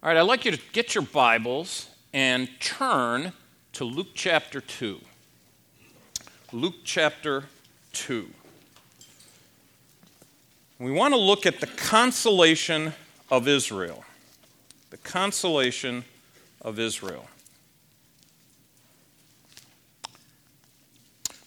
All 0.00 0.08
right, 0.08 0.16
I'd 0.16 0.22
like 0.22 0.44
you 0.44 0.52
to 0.52 0.60
get 0.70 0.94
your 0.94 1.02
Bibles 1.02 1.88
and 2.12 2.48
turn 2.60 3.32
to 3.72 3.84
Luke 3.84 4.14
chapter 4.14 4.60
2. 4.60 5.00
Luke 6.52 6.76
chapter 6.84 7.46
2. 7.94 8.28
We 10.78 10.92
want 10.92 11.14
to 11.14 11.18
look 11.18 11.46
at 11.46 11.58
the 11.58 11.66
consolation 11.66 12.92
of 13.28 13.48
Israel. 13.48 14.04
The 14.90 14.98
consolation 14.98 16.04
of 16.62 16.78
Israel. 16.78 17.26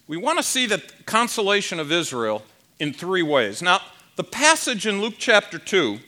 We 0.09 0.17
want 0.17 0.39
to 0.39 0.43
see 0.43 0.65
the 0.65 0.83
consolation 1.05 1.79
of 1.79 1.89
Israel 1.89 2.43
in 2.81 2.91
three 2.91 3.23
ways. 3.23 3.61
Now, 3.61 3.79
the 4.17 4.25
passage 4.25 4.85
in 4.85 4.99
Luke 4.99 5.15
chapter 5.17 5.57
2, 5.57 5.99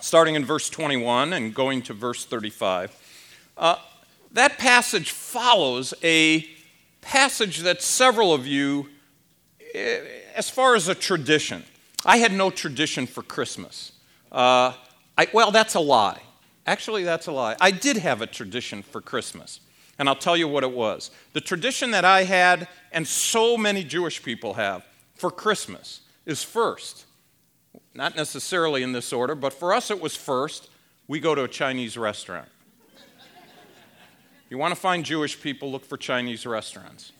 starting 0.00 0.34
in 0.34 0.44
verse 0.44 0.70
21 0.70 1.32
and 1.32 1.54
going 1.54 1.82
to 1.82 1.92
verse 1.92 2.24
35, 2.24 2.96
uh, 3.56 3.76
that 4.32 4.58
passage 4.58 5.10
follows 5.10 5.94
a 6.02 6.46
passage 7.00 7.60
that 7.60 7.82
several 7.82 8.32
of 8.32 8.46
you, 8.46 8.88
eh, 9.74 10.00
as 10.34 10.50
far 10.50 10.74
as 10.74 10.88
a 10.88 10.94
tradition, 10.94 11.64
I 12.04 12.18
had 12.18 12.32
no 12.32 12.50
tradition 12.50 13.06
for 13.06 13.22
Christmas. 13.22 13.92
Uh, 14.30 14.72
I, 15.16 15.28
well, 15.32 15.50
that's 15.50 15.74
a 15.74 15.80
lie. 15.80 16.20
Actually, 16.66 17.02
that's 17.02 17.26
a 17.26 17.32
lie. 17.32 17.56
I 17.60 17.70
did 17.70 17.96
have 17.96 18.20
a 18.20 18.26
tradition 18.26 18.82
for 18.82 19.00
Christmas, 19.00 19.60
and 19.98 20.08
I'll 20.08 20.14
tell 20.14 20.36
you 20.36 20.46
what 20.46 20.64
it 20.64 20.72
was. 20.72 21.10
The 21.32 21.40
tradition 21.40 21.90
that 21.92 22.04
I 22.04 22.24
had, 22.24 22.68
and 22.92 23.08
so 23.08 23.56
many 23.56 23.82
Jewish 23.82 24.22
people 24.22 24.54
have, 24.54 24.84
for 25.14 25.30
Christmas 25.30 26.02
is 26.26 26.42
first. 26.42 27.06
Not 27.94 28.16
necessarily 28.16 28.82
in 28.82 28.92
this 28.92 29.12
order, 29.12 29.34
but 29.34 29.52
for 29.52 29.72
us 29.72 29.90
it 29.90 30.00
was 30.00 30.14
first. 30.16 30.70
We 31.06 31.20
go 31.20 31.34
to 31.34 31.44
a 31.44 31.48
Chinese 31.48 31.96
restaurant. 31.96 32.48
you 34.50 34.58
want 34.58 34.74
to 34.74 34.80
find 34.80 35.04
Jewish 35.04 35.40
people, 35.40 35.72
look 35.72 35.84
for 35.84 35.96
Chinese 35.96 36.46
restaurants. 36.46 37.12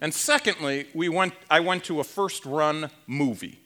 And 0.00 0.12
secondly, 0.12 0.88
we 0.94 1.08
went, 1.08 1.34
I 1.50 1.60
went 1.60 1.84
to 1.84 2.00
a 2.00 2.04
first 2.04 2.44
run 2.44 2.90
movie. 3.06 3.60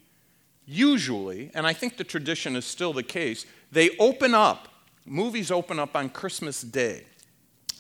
Usually, 0.66 1.50
and 1.54 1.66
I 1.66 1.72
think 1.72 1.96
the 1.96 2.04
tradition 2.04 2.54
is 2.54 2.64
still 2.64 2.92
the 2.92 3.02
case, 3.02 3.46
they 3.72 3.90
open 3.98 4.34
up, 4.34 4.68
movies 5.04 5.50
open 5.50 5.78
up 5.80 5.96
on 5.96 6.08
Christmas 6.08 6.62
Day. 6.62 7.04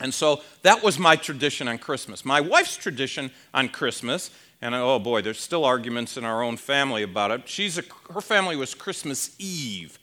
And 0.00 0.12
so 0.12 0.40
that 0.62 0.82
was 0.82 0.98
my 0.98 1.14
tradition 1.14 1.68
on 1.68 1.78
Christmas. 1.78 2.24
My 2.24 2.40
wife's 2.40 2.76
tradition 2.76 3.30
on 3.52 3.68
Christmas 3.68 4.30
and 4.62 4.74
oh 4.74 4.98
boy, 4.98 5.22
there's 5.22 5.40
still 5.40 5.64
arguments 5.64 6.16
in 6.16 6.24
our 6.24 6.42
own 6.42 6.56
family 6.56 7.02
about 7.02 7.30
it. 7.30 7.48
She's 7.48 7.78
a, 7.78 7.82
her 8.12 8.20
family 8.20 8.56
was 8.56 8.74
Christmas 8.74 9.34
Eve. 9.38 9.98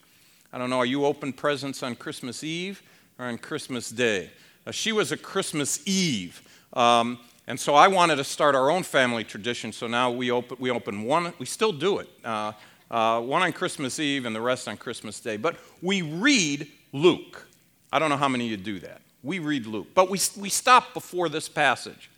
I 0.51 0.57
don't 0.57 0.69
know, 0.69 0.79
are 0.79 0.85
you 0.85 1.05
open 1.05 1.33
presents 1.33 1.83
on 1.83 1.95
Christmas 1.95 2.43
Eve 2.43 2.81
or 3.19 3.25
on 3.25 3.37
Christmas 3.37 3.89
Day? 3.89 4.31
Uh, 4.65 4.71
she 4.71 4.91
was 4.91 5.11
a 5.11 5.17
Christmas 5.17 5.85
Eve. 5.87 6.41
Um, 6.73 7.19
and 7.45 7.59
so 7.59 7.75
I 7.75 7.87
wanted 7.87 8.15
to 8.17 8.23
start 8.23 8.55
our 8.55 8.69
own 8.71 8.83
family 8.83 9.23
tradition, 9.23 9.71
so 9.71 9.87
now 9.87 10.11
we 10.11 10.31
open, 10.31 10.57
we 10.59 10.71
open 10.71 11.03
one, 11.03 11.33
we 11.37 11.45
still 11.45 11.71
do 11.71 11.99
it, 11.99 12.09
uh, 12.25 12.51
uh, 12.89 13.21
one 13.21 13.41
on 13.41 13.53
Christmas 13.53 13.99
Eve 13.99 14.25
and 14.25 14.35
the 14.35 14.41
rest 14.41 14.67
on 14.67 14.75
Christmas 14.75 15.19
Day. 15.19 15.37
But 15.37 15.57
we 15.81 16.01
read 16.01 16.67
Luke. 16.91 17.47
I 17.91 17.99
don't 17.99 18.09
know 18.09 18.17
how 18.17 18.27
many 18.27 18.45
of 18.45 18.51
you 18.51 18.57
do 18.57 18.79
that. 18.79 19.01
We 19.23 19.39
read 19.39 19.65
Luke. 19.65 19.87
But 19.93 20.09
we, 20.09 20.19
we 20.37 20.49
stop 20.49 20.93
before 20.93 21.29
this 21.29 21.47
passage. 21.47 22.09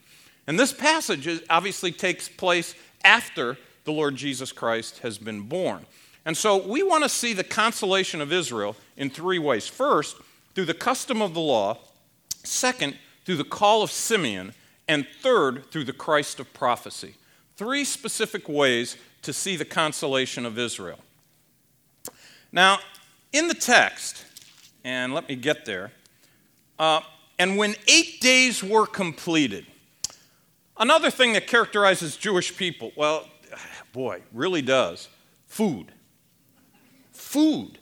And 0.50 0.58
this 0.58 0.74
passage 0.74 1.44
obviously 1.48 1.92
takes 1.92 2.28
place 2.28 2.74
after 3.04 3.56
the 3.84 3.92
Lord 3.92 4.16
Jesus 4.16 4.52
Christ 4.52 4.98
has 5.00 5.20
been 5.20 5.42
born. 5.42 5.86
And 6.26 6.36
so 6.36 6.58
we 6.58 6.82
want 6.82 7.04
to 7.04 7.10
see 7.10 7.34
the 7.34 7.44
consolation 7.44 8.20
of 8.20 8.34
Israel 8.34 8.76
in 8.98 9.12
three 9.12 9.38
ways. 9.38 9.68
First, 9.68 10.18
through 10.56 10.66
the 10.66 10.74
custom 10.74 11.22
of 11.22 11.36
the 11.36 11.40
law. 11.40 11.78
Second, 12.44 12.98
through 13.26 13.36
the 13.36 13.44
call 13.44 13.84
of 13.84 13.92
Simeon. 13.92 14.54
And 14.88 15.06
third, 15.22 15.70
through 15.70 15.84
the 15.84 15.94
Christ 15.94 16.40
of 16.40 16.52
prophecy. 16.52 17.14
Three 17.56 17.86
specific 17.86 18.50
ways 18.50 18.98
to 19.22 19.34
see 19.34 19.56
the 19.56 19.66
consolation 19.66 20.48
of 20.48 20.58
Israel. 20.58 20.98
Now, 22.52 22.80
in 23.32 23.50
the 23.50 23.54
text, 23.54 24.26
and 24.84 25.14
let 25.14 25.30
me 25.30 25.36
get 25.36 25.66
there, 25.66 25.92
uh, 26.80 27.02
and 27.38 27.56
when 27.56 27.76
eight 27.88 28.20
days 28.20 28.64
were 28.64 28.88
completed, 28.88 29.68
Another 30.80 31.12
thing 31.12 31.34
that 31.34 31.46
characterizes 31.46 32.16
Jewish 32.16 32.56
people, 32.56 32.94
well, 32.96 33.28
boy, 33.92 34.22
really 34.32 34.62
does 34.62 35.10
food. 35.46 35.92
Food. 37.12 37.80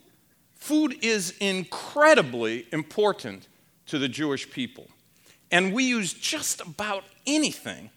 Food 0.55 0.97
is 1.01 1.35
incredibly 1.39 2.65
important 2.73 3.47
to 3.85 3.99
the 3.99 4.07
Jewish 4.07 4.49
people. 4.49 4.87
And 5.51 5.73
we 5.73 5.83
use 5.83 6.11
just 6.11 6.59
about 6.59 7.03
anything, 7.25 7.91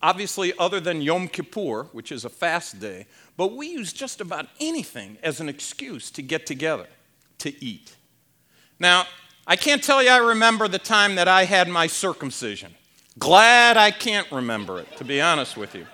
obviously, 0.00 0.52
other 0.58 0.80
than 0.80 1.02
Yom 1.02 1.28
Kippur, 1.28 1.84
which 1.92 2.10
is 2.10 2.24
a 2.24 2.30
fast 2.30 2.80
day, 2.80 3.06
but 3.36 3.54
we 3.54 3.68
use 3.68 3.92
just 3.92 4.20
about 4.20 4.46
anything 4.58 5.18
as 5.22 5.40
an 5.40 5.48
excuse 5.48 6.10
to 6.10 6.22
get 6.22 6.46
together 6.46 6.86
to 7.38 7.64
eat. 7.64 7.94
Now, 8.78 9.06
I 9.46 9.56
can't 9.56 9.82
tell 9.82 10.02
you 10.02 10.08
I 10.08 10.16
remember 10.16 10.68
the 10.68 10.78
time 10.78 11.16
that 11.16 11.28
I 11.28 11.44
had 11.44 11.68
my 11.68 11.86
circumcision. 11.86 12.74
Glad 13.18 13.76
I 13.76 13.90
can't 13.90 14.30
remember 14.32 14.78
it, 14.78 14.96
to 14.96 15.04
be 15.04 15.20
honest 15.20 15.56
with 15.56 15.74
you. 15.74 15.86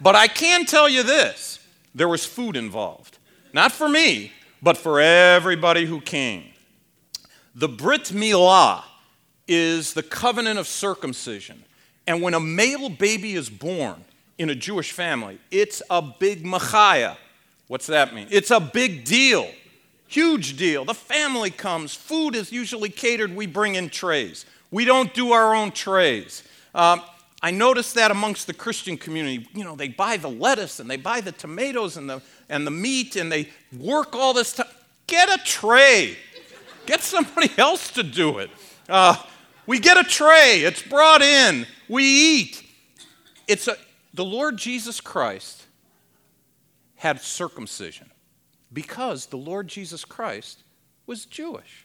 But 0.00 0.14
I 0.16 0.26
can 0.26 0.66
tell 0.66 0.88
you 0.88 1.02
this 1.02 1.60
there 1.94 2.08
was 2.08 2.24
food 2.24 2.56
involved. 2.56 3.18
Not 3.52 3.70
for 3.70 3.88
me, 3.88 4.32
but 4.60 4.76
for 4.76 5.00
everybody 5.00 5.86
who 5.86 6.00
came. 6.00 6.44
The 7.54 7.68
Brit 7.68 8.04
Milah 8.06 8.82
is 9.46 9.94
the 9.94 10.02
covenant 10.02 10.58
of 10.58 10.66
circumcision. 10.66 11.64
And 12.06 12.20
when 12.20 12.34
a 12.34 12.40
male 12.40 12.88
baby 12.88 13.34
is 13.34 13.48
born 13.48 14.04
in 14.38 14.50
a 14.50 14.54
Jewish 14.54 14.90
family, 14.90 15.38
it's 15.50 15.80
a 15.88 16.02
big 16.02 16.44
machaya. 16.44 17.16
What's 17.68 17.86
that 17.86 18.14
mean? 18.14 18.26
It's 18.30 18.50
a 18.50 18.60
big 18.60 19.04
deal. 19.04 19.48
Huge 20.08 20.56
deal. 20.56 20.84
The 20.84 20.94
family 20.94 21.50
comes. 21.50 21.94
Food 21.94 22.34
is 22.34 22.52
usually 22.52 22.90
catered. 22.90 23.34
We 23.34 23.46
bring 23.46 23.76
in 23.76 23.88
trays. 23.88 24.44
We 24.70 24.84
don't 24.84 25.14
do 25.14 25.32
our 25.32 25.54
own 25.54 25.70
trays. 25.70 26.42
Um, 26.74 27.02
I 27.42 27.50
noticed 27.50 27.94
that 27.96 28.10
amongst 28.10 28.46
the 28.46 28.54
Christian 28.54 28.96
community. 28.96 29.46
You 29.54 29.64
know, 29.64 29.76
they 29.76 29.88
buy 29.88 30.16
the 30.16 30.30
lettuce 30.30 30.80
and 30.80 30.90
they 30.90 30.96
buy 30.96 31.20
the 31.20 31.32
tomatoes 31.32 31.96
and 31.96 32.08
the, 32.08 32.22
and 32.48 32.66
the 32.66 32.70
meat 32.70 33.16
and 33.16 33.30
they 33.30 33.50
work 33.78 34.14
all 34.14 34.32
this 34.32 34.54
time. 34.54 34.66
Get 35.06 35.28
a 35.28 35.38
tray. 35.44 36.16
Get 36.86 37.02
somebody 37.02 37.50
else 37.58 37.90
to 37.92 38.02
do 38.02 38.38
it. 38.38 38.50
Uh, 38.88 39.16
we 39.66 39.78
get 39.78 39.98
a 39.98 40.04
tray. 40.04 40.60
It's 40.60 40.82
brought 40.82 41.22
in. 41.22 41.66
We 41.88 42.04
eat. 42.04 42.62
It's 43.46 43.68
a, 43.68 43.76
the 44.14 44.24
Lord 44.24 44.56
Jesus 44.56 45.00
Christ 45.00 45.64
had 46.96 47.20
circumcision 47.20 48.10
because 48.72 49.26
the 49.26 49.36
Lord 49.36 49.68
Jesus 49.68 50.04
Christ 50.04 50.62
was 51.06 51.26
Jewish. 51.26 51.83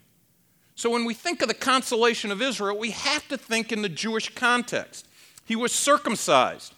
So 0.79 0.89
when 0.89 1.03
we 1.03 1.13
think 1.13 1.41
of 1.41 1.49
the 1.49 1.53
consolation 1.53 2.31
of 2.31 2.41
Israel, 2.41 2.77
we 2.77 2.91
have 2.91 3.27
to 3.27 3.37
think 3.37 3.73
in 3.73 3.81
the 3.81 3.89
Jewish 3.89 4.33
context. 4.33 5.09
He 5.43 5.57
was 5.57 5.73
circumcised 5.73 6.73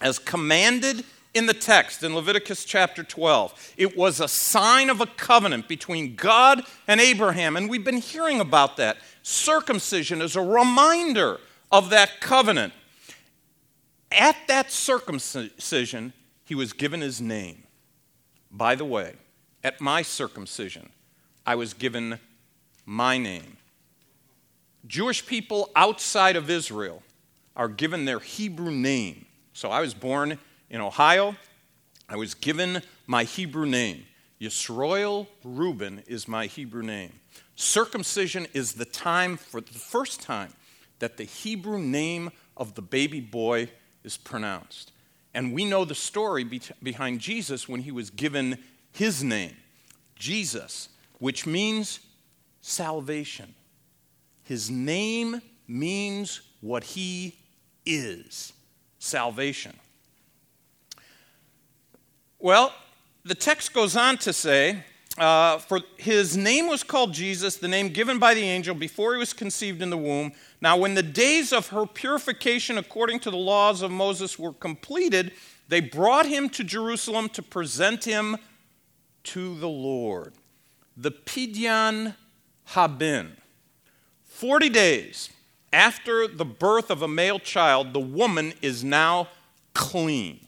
as 0.00 0.18
commanded 0.18 1.04
in 1.34 1.44
the 1.44 1.52
text 1.52 2.02
in 2.02 2.14
Leviticus 2.14 2.64
chapter 2.64 3.04
12. 3.04 3.74
It 3.76 3.98
was 3.98 4.20
a 4.20 4.28
sign 4.28 4.88
of 4.88 5.02
a 5.02 5.06
covenant 5.06 5.68
between 5.68 6.16
God 6.16 6.62
and 6.86 7.02
Abraham, 7.02 7.58
and 7.58 7.68
we've 7.68 7.84
been 7.84 7.98
hearing 7.98 8.40
about 8.40 8.78
that. 8.78 8.96
Circumcision 9.22 10.22
is 10.22 10.34
a 10.34 10.40
reminder 10.40 11.38
of 11.70 11.90
that 11.90 12.22
covenant. 12.22 12.72
At 14.10 14.36
that 14.46 14.72
circumcision, 14.72 16.14
he 16.46 16.54
was 16.54 16.72
given 16.72 17.02
his 17.02 17.20
name. 17.20 17.64
By 18.50 18.74
the 18.74 18.86
way, 18.86 19.16
at 19.62 19.82
my 19.82 20.00
circumcision, 20.00 20.88
I 21.44 21.56
was 21.56 21.74
given 21.74 22.20
my 22.88 23.18
name. 23.18 23.58
Jewish 24.86 25.26
people 25.26 25.68
outside 25.76 26.36
of 26.36 26.48
Israel 26.48 27.02
are 27.54 27.68
given 27.68 28.06
their 28.06 28.18
Hebrew 28.18 28.70
name. 28.70 29.26
So 29.52 29.70
I 29.70 29.82
was 29.82 29.92
born 29.92 30.38
in 30.70 30.80
Ohio. 30.80 31.36
I 32.08 32.16
was 32.16 32.32
given 32.32 32.80
my 33.06 33.24
Hebrew 33.24 33.66
name. 33.66 34.06
Yisroel 34.40 35.26
Reuben 35.44 36.02
is 36.06 36.26
my 36.26 36.46
Hebrew 36.46 36.82
name. 36.82 37.12
Circumcision 37.56 38.46
is 38.54 38.72
the 38.72 38.86
time, 38.86 39.36
for 39.36 39.60
the 39.60 39.78
first 39.78 40.22
time, 40.22 40.54
that 40.98 41.18
the 41.18 41.24
Hebrew 41.24 41.78
name 41.78 42.30
of 42.56 42.74
the 42.74 42.80
baby 42.80 43.20
boy 43.20 43.68
is 44.02 44.16
pronounced. 44.16 44.92
And 45.34 45.52
we 45.52 45.66
know 45.66 45.84
the 45.84 45.94
story 45.94 46.42
be- 46.42 46.62
behind 46.82 47.20
Jesus 47.20 47.68
when 47.68 47.82
he 47.82 47.92
was 47.92 48.08
given 48.08 48.56
his 48.92 49.22
name, 49.22 49.56
Jesus, 50.16 50.88
which 51.18 51.44
means 51.44 52.00
salvation. 52.68 53.54
His 54.44 54.70
name 54.70 55.40
means 55.66 56.40
what 56.60 56.84
he 56.84 57.36
is 57.86 58.52
salvation. 58.98 59.74
Well, 62.38 62.72
the 63.24 63.34
text 63.34 63.72
goes 63.72 63.96
on 63.96 64.18
to 64.18 64.32
say 64.32 64.84
uh, 65.18 65.58
for 65.58 65.80
his 65.96 66.36
name 66.36 66.68
was 66.68 66.84
called 66.84 67.12
Jesus, 67.12 67.56
the 67.56 67.66
name 67.66 67.88
given 67.88 68.18
by 68.18 68.34
the 68.34 68.42
angel 68.42 68.74
before 68.74 69.14
he 69.14 69.18
was 69.18 69.32
conceived 69.32 69.82
in 69.82 69.90
the 69.90 69.96
womb. 69.96 70.32
Now, 70.60 70.76
when 70.76 70.94
the 70.94 71.02
days 71.02 71.52
of 71.52 71.68
her 71.68 71.86
purification 71.86 72.78
according 72.78 73.20
to 73.20 73.30
the 73.30 73.36
laws 73.36 73.82
of 73.82 73.90
Moses 73.90 74.38
were 74.38 74.52
completed, 74.52 75.32
they 75.68 75.80
brought 75.80 76.26
him 76.26 76.48
to 76.50 76.62
Jerusalem 76.62 77.28
to 77.30 77.42
present 77.42 78.04
him 78.04 78.36
to 79.24 79.58
the 79.58 79.68
Lord. 79.68 80.34
The 80.96 81.10
Pidyon 81.10 82.14
HaBen. 82.72 83.32
40 84.24 84.68
days 84.68 85.30
after 85.72 86.28
the 86.28 86.44
birth 86.44 86.90
of 86.90 87.02
a 87.02 87.08
male 87.08 87.38
child, 87.38 87.92
the 87.92 88.00
woman 88.00 88.52
is 88.60 88.84
now 88.84 89.28
clean. 89.74 90.46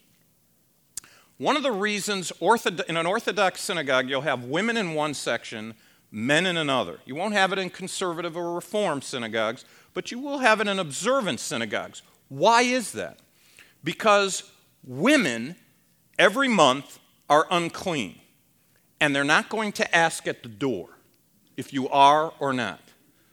One 1.39 1.57
of 1.57 1.63
the 1.63 1.73
reasons 1.73 2.33
in 2.41 2.97
an 2.97 3.07
Orthodox 3.07 3.63
synagogue, 3.63 4.09
you'll 4.09 4.21
have 4.21 4.45
women 4.45 4.77
in 4.77 4.93
one 4.93 5.15
section, 5.15 5.75
men 6.11 6.45
in 6.45 6.59
another. 6.59 6.99
You 7.07 7.15
won't 7.15 7.33
have 7.33 7.53
it 7.53 7.59
in 7.59 7.71
conservative 7.71 8.37
or 8.37 8.55
reform 8.55 9.01
synagogues, 9.01 9.65
but 9.95 10.11
you 10.11 10.19
will 10.19 10.39
have 10.39 10.61
it 10.61 10.69
in 10.69 10.79
observant 10.79 11.41
synagogues. 11.41 12.03
Why 12.29 12.63
is 12.63 12.93
that? 12.93 13.19
Because 13.83 14.51
women 14.85 15.57
every 16.19 16.49
month 16.49 16.99
are 17.31 17.47
unclean, 17.51 18.21
and 19.01 19.17
they're 19.17 19.25
not 19.25 19.49
going 19.49 19.73
to 19.73 19.97
ask 19.97 20.27
at 20.27 20.43
the 20.43 20.49
door 20.51 20.91
if 21.61 21.75
you 21.75 21.91
are 21.91 22.33
or 22.41 22.55
not. 22.55 22.81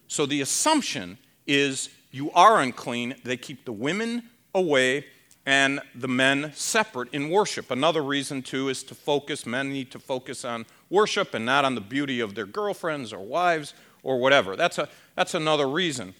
So 0.10 0.26
the 0.26 0.42
assumption 0.42 1.18
is 1.48 1.90
you 2.12 2.30
are 2.32 2.60
unclean. 2.60 3.16
They 3.24 3.38
keep 3.38 3.64
the 3.64 3.72
women 3.72 4.24
away 4.54 5.06
and 5.46 5.80
the 5.96 6.10
men 6.10 6.52
separate 6.54 7.08
in 7.14 7.30
worship. 7.30 7.72
Another 7.72 8.04
reason, 8.04 8.42
too, 8.42 8.68
is 8.68 8.84
to 8.84 8.94
focus. 8.94 9.46
Men 9.46 9.70
need 9.70 9.92
to 9.92 10.00
focus 10.00 10.44
on 10.44 10.66
worship 10.90 11.34
and 11.34 11.46
not 11.46 11.64
on 11.64 11.74
the 11.74 11.82
beauty 11.82 12.20
of 12.20 12.36
their 12.36 12.46
girlfriends 12.46 13.14
or 13.14 13.26
wives 13.26 13.74
or 14.04 14.20
whatever. 14.20 14.58
That's, 14.58 14.78
a, 14.78 14.90
that's 15.16 15.34
another 15.34 15.70
reason. 15.70 16.14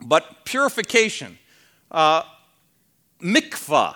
But 0.00 0.44
purification, 0.44 1.38
uh, 1.92 2.24
mikvah, 3.22 3.94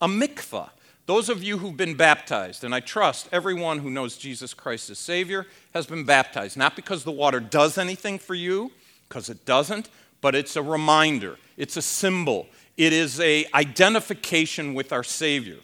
a 0.00 0.06
mikvah. 0.06 0.70
Those 1.08 1.30
of 1.30 1.42
you 1.42 1.56
who've 1.56 1.74
been 1.74 1.94
baptized, 1.94 2.64
and 2.64 2.74
I 2.74 2.80
trust 2.80 3.30
everyone 3.32 3.78
who 3.78 3.88
knows 3.88 4.18
Jesus 4.18 4.52
Christ 4.52 4.90
as 4.90 4.98
Savior 4.98 5.46
has 5.72 5.86
been 5.86 6.04
baptized, 6.04 6.58
not 6.58 6.76
because 6.76 7.02
the 7.02 7.10
water 7.10 7.40
does 7.40 7.78
anything 7.78 8.18
for 8.18 8.34
you, 8.34 8.70
because 9.08 9.30
it 9.30 9.46
doesn't, 9.46 9.88
but 10.20 10.34
it's 10.34 10.54
a 10.54 10.62
reminder, 10.62 11.38
it's 11.56 11.78
a 11.78 11.82
symbol, 11.82 12.46
it 12.76 12.92
is 12.92 13.18
a 13.20 13.46
identification 13.54 14.74
with 14.74 14.92
our 14.92 15.02
Savior. 15.02 15.56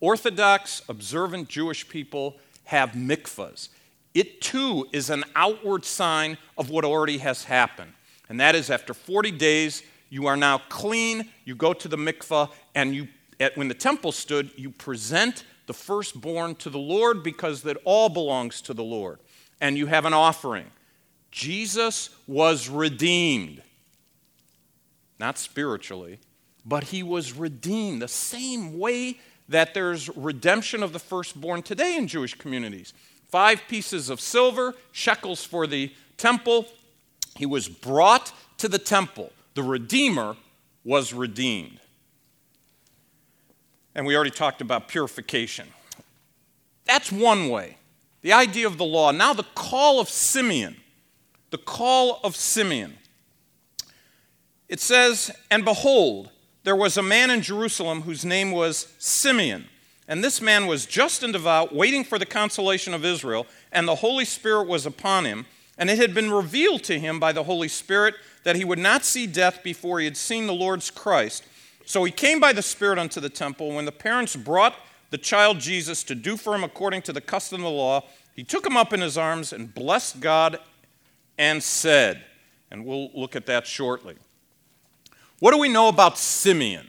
Orthodox, 0.00 0.80
observant 0.88 1.50
Jewish 1.50 1.86
people 1.86 2.36
have 2.64 2.92
mikvahs. 2.92 3.68
It 4.14 4.40
too 4.40 4.86
is 4.92 5.10
an 5.10 5.24
outward 5.34 5.84
sign 5.84 6.38
of 6.56 6.70
what 6.70 6.86
already 6.86 7.18
has 7.18 7.44
happened. 7.44 7.92
And 8.30 8.40
that 8.40 8.54
is 8.54 8.70
after 8.70 8.94
40 8.94 9.32
days, 9.32 9.82
you 10.08 10.26
are 10.26 10.38
now 10.38 10.62
clean. 10.70 11.28
You 11.44 11.54
go 11.54 11.74
to 11.74 11.86
the 11.86 11.98
mikvah, 11.98 12.50
and 12.74 12.94
you, 12.94 13.08
at, 13.40 13.56
when 13.56 13.68
the 13.68 13.74
temple 13.74 14.12
stood, 14.12 14.50
you 14.56 14.70
present 14.70 15.44
the 15.66 15.74
firstborn 15.74 16.54
to 16.56 16.70
the 16.70 16.78
Lord 16.78 17.22
because 17.22 17.62
that 17.62 17.76
all 17.84 18.08
belongs 18.08 18.60
to 18.62 18.74
the 18.74 18.84
Lord. 18.84 19.18
And 19.60 19.76
you 19.76 19.86
have 19.86 20.04
an 20.04 20.12
offering. 20.12 20.66
Jesus 21.30 22.10
was 22.26 22.68
redeemed, 22.68 23.62
not 25.18 25.38
spiritually, 25.38 26.18
but 26.64 26.84
he 26.84 27.02
was 27.02 27.32
redeemed 27.32 28.00
the 28.00 28.08
same 28.08 28.78
way 28.78 29.18
that 29.48 29.74
there's 29.74 30.08
redemption 30.16 30.82
of 30.82 30.92
the 30.92 30.98
firstborn 30.98 31.62
today 31.62 31.96
in 31.96 32.08
Jewish 32.08 32.34
communities. 32.34 32.92
Five 33.28 33.62
pieces 33.68 34.08
of 34.08 34.20
silver, 34.20 34.74
shekels 34.92 35.44
for 35.44 35.66
the 35.66 35.92
temple. 36.16 36.66
He 37.36 37.46
was 37.46 37.68
brought 37.68 38.32
to 38.58 38.68
the 38.68 38.78
temple. 38.78 39.32
The 39.54 39.62
Redeemer 39.62 40.36
was 40.84 41.12
redeemed. 41.12 41.80
And 43.96 44.04
we 44.04 44.14
already 44.14 44.30
talked 44.30 44.60
about 44.60 44.88
purification. 44.88 45.66
That's 46.84 47.10
one 47.10 47.48
way. 47.48 47.78
The 48.20 48.34
idea 48.34 48.66
of 48.66 48.76
the 48.76 48.84
law. 48.84 49.10
Now, 49.10 49.32
the 49.32 49.46
call 49.54 50.00
of 50.00 50.10
Simeon. 50.10 50.76
The 51.50 51.58
call 51.58 52.20
of 52.22 52.36
Simeon. 52.36 52.98
It 54.68 54.80
says, 54.80 55.30
And 55.50 55.64
behold, 55.64 56.30
there 56.62 56.76
was 56.76 56.98
a 56.98 57.02
man 57.02 57.30
in 57.30 57.40
Jerusalem 57.40 58.02
whose 58.02 58.22
name 58.22 58.50
was 58.50 58.92
Simeon. 58.98 59.66
And 60.06 60.22
this 60.22 60.42
man 60.42 60.66
was 60.66 60.84
just 60.84 61.22
and 61.22 61.32
devout, 61.32 61.74
waiting 61.74 62.04
for 62.04 62.18
the 62.18 62.26
consolation 62.26 62.92
of 62.92 63.04
Israel, 63.04 63.46
and 63.72 63.88
the 63.88 63.96
Holy 63.96 64.26
Spirit 64.26 64.68
was 64.68 64.84
upon 64.84 65.24
him. 65.24 65.46
And 65.78 65.88
it 65.88 65.98
had 65.98 66.12
been 66.12 66.30
revealed 66.30 66.84
to 66.84 66.98
him 66.98 67.18
by 67.18 67.32
the 67.32 67.44
Holy 67.44 67.68
Spirit 67.68 68.14
that 68.44 68.56
he 68.56 68.64
would 68.64 68.78
not 68.78 69.06
see 69.06 69.26
death 69.26 69.62
before 69.62 70.00
he 70.00 70.04
had 70.04 70.18
seen 70.18 70.46
the 70.46 70.54
Lord's 70.54 70.90
Christ. 70.90 71.44
So 71.86 72.02
he 72.02 72.10
came 72.10 72.40
by 72.40 72.52
the 72.52 72.62
Spirit 72.62 72.98
unto 72.98 73.20
the 73.20 73.28
temple. 73.30 73.72
When 73.72 73.84
the 73.84 73.92
parents 73.92 74.34
brought 74.34 74.74
the 75.10 75.18
child 75.18 75.60
Jesus 75.60 76.02
to 76.04 76.16
do 76.16 76.36
for 76.36 76.54
him 76.54 76.64
according 76.64 77.02
to 77.02 77.12
the 77.12 77.20
custom 77.20 77.60
of 77.60 77.64
the 77.64 77.70
law, 77.70 78.02
he 78.34 78.42
took 78.42 78.66
him 78.66 78.76
up 78.76 78.92
in 78.92 79.00
his 79.00 79.16
arms 79.16 79.52
and 79.52 79.72
blessed 79.72 80.20
God 80.20 80.58
and 81.38 81.62
said, 81.62 82.24
and 82.72 82.84
we'll 82.84 83.10
look 83.14 83.36
at 83.36 83.46
that 83.46 83.68
shortly. 83.68 84.16
What 85.38 85.52
do 85.52 85.58
we 85.58 85.68
know 85.68 85.86
about 85.88 86.18
Simeon? 86.18 86.88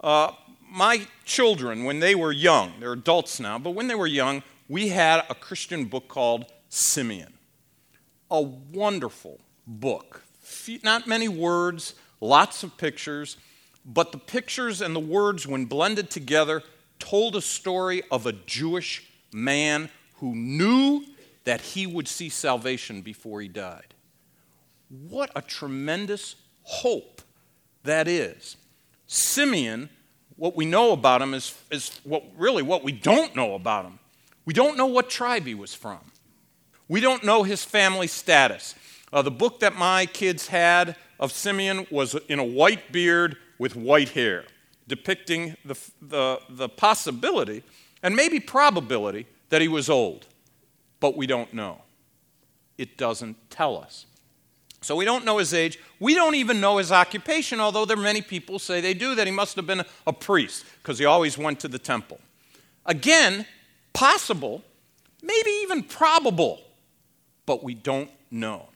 Uh, 0.00 0.32
my 0.68 1.06
children, 1.24 1.84
when 1.84 2.00
they 2.00 2.14
were 2.14 2.32
young, 2.32 2.72
they're 2.80 2.92
adults 2.92 3.38
now, 3.38 3.58
but 3.58 3.70
when 3.70 3.86
they 3.86 3.94
were 3.94 4.06
young, 4.06 4.42
we 4.68 4.88
had 4.88 5.24
a 5.30 5.34
Christian 5.34 5.84
book 5.84 6.08
called 6.08 6.46
Simeon. 6.68 7.34
A 8.30 8.42
wonderful 8.42 9.40
book. 9.66 10.24
Not 10.82 11.06
many 11.06 11.28
words, 11.28 11.94
lots 12.20 12.62
of 12.62 12.76
pictures, 12.76 13.36
but 13.84 14.12
the 14.12 14.18
pictures 14.18 14.80
and 14.80 14.94
the 14.94 15.00
words, 15.00 15.46
when 15.46 15.64
blended 15.64 16.10
together, 16.10 16.62
told 16.98 17.36
a 17.36 17.40
story 17.40 18.02
of 18.10 18.26
a 18.26 18.32
Jewish 18.32 19.06
man 19.32 19.90
who 20.16 20.34
knew 20.34 21.04
that 21.44 21.60
he 21.60 21.86
would 21.86 22.08
see 22.08 22.28
salvation 22.28 23.00
before 23.00 23.40
he 23.40 23.48
died. 23.48 23.94
What 24.88 25.30
a 25.34 25.42
tremendous 25.42 26.36
hope 26.62 27.22
that 27.84 28.08
is. 28.08 28.56
Simeon, 29.06 29.88
what 30.36 30.56
we 30.56 30.66
know 30.66 30.92
about 30.92 31.22
him 31.22 31.34
is, 31.34 31.54
is 31.70 32.00
what, 32.04 32.24
really 32.36 32.62
what 32.62 32.84
we 32.84 32.92
don't 32.92 33.34
know 33.34 33.54
about 33.54 33.86
him. 33.86 33.98
We 34.44 34.54
don't 34.54 34.76
know 34.76 34.86
what 34.86 35.08
tribe 35.08 35.46
he 35.46 35.54
was 35.54 35.74
from. 35.74 35.98
We 36.88 37.00
don't 37.00 37.24
know 37.24 37.42
his 37.42 37.64
family 37.64 38.06
status. 38.06 38.74
Uh, 39.12 39.22
the 39.22 39.30
book 39.30 39.60
that 39.60 39.76
my 39.76 40.06
kids 40.06 40.48
had 40.48 40.96
of 41.20 41.32
Simeon 41.32 41.86
was 41.90 42.14
in 42.28 42.38
a 42.38 42.44
white 42.44 42.92
beard 42.92 43.36
with 43.58 43.76
white 43.76 44.10
hair, 44.10 44.44
depicting 44.86 45.56
the, 45.64 45.76
the, 46.00 46.40
the 46.48 46.68
possibility 46.68 47.62
and 48.02 48.14
maybe 48.14 48.40
probability 48.40 49.26
that 49.48 49.60
he 49.60 49.68
was 49.68 49.90
old. 49.90 50.26
But 51.00 51.16
we 51.16 51.26
don't 51.26 51.52
know. 51.52 51.82
It 52.76 52.96
doesn't 52.96 53.50
tell 53.50 53.76
us. 53.76 54.06
So 54.80 54.94
we 54.94 55.04
don't 55.04 55.24
know 55.24 55.38
his 55.38 55.52
age. 55.52 55.78
We 55.98 56.14
don't 56.14 56.36
even 56.36 56.60
know 56.60 56.78
his 56.78 56.92
occupation, 56.92 57.58
although 57.58 57.84
there 57.84 57.96
are 57.96 58.00
many 58.00 58.22
people 58.22 58.58
say 58.58 58.80
they 58.80 58.94
do, 58.94 59.14
that 59.16 59.26
he 59.26 59.32
must 59.32 59.56
have 59.56 59.66
been 59.66 59.82
a 60.06 60.12
priest 60.12 60.64
because 60.80 60.98
he 60.98 61.04
always 61.04 61.36
went 61.36 61.58
to 61.60 61.68
the 61.68 61.78
temple. 61.78 62.20
Again, 62.86 63.44
possible, 63.92 64.62
maybe 65.20 65.50
even 65.62 65.82
probable, 65.82 66.60
but 67.44 67.64
we 67.64 67.74
don't 67.74 68.10
know. 68.30 68.68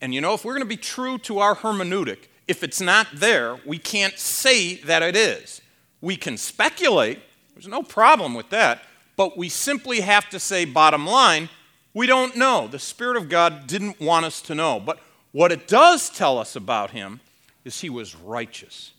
And 0.00 0.14
you 0.14 0.20
know, 0.20 0.34
if 0.34 0.44
we're 0.44 0.52
going 0.52 0.62
to 0.62 0.68
be 0.68 0.76
true 0.76 1.18
to 1.18 1.38
our 1.38 1.56
hermeneutic, 1.56 2.28
if 2.48 2.64
it's 2.64 2.80
not 2.80 3.06
there, 3.14 3.58
we 3.64 3.78
can't 3.78 4.18
say 4.18 4.76
that 4.76 5.02
it 5.02 5.14
is. 5.14 5.60
We 6.00 6.16
can 6.16 6.36
speculate, 6.36 7.20
there's 7.54 7.68
no 7.68 7.82
problem 7.82 8.34
with 8.34 8.50
that, 8.50 8.82
but 9.16 9.36
we 9.36 9.48
simply 9.48 10.00
have 10.00 10.28
to 10.30 10.40
say, 10.40 10.64
bottom 10.64 11.06
line, 11.06 11.48
we 11.92 12.06
don't 12.06 12.36
know. 12.36 12.68
The 12.68 12.78
Spirit 12.78 13.16
of 13.16 13.28
God 13.28 13.66
didn't 13.66 14.00
want 14.00 14.24
us 14.24 14.40
to 14.42 14.54
know. 14.54 14.80
But 14.80 15.00
what 15.32 15.52
it 15.52 15.66
does 15.66 16.08
tell 16.08 16.38
us 16.38 16.56
about 16.56 16.92
him 16.92 17.20
is 17.64 17.80
he 17.80 17.90
was 17.90 18.14
righteous. 18.14 18.92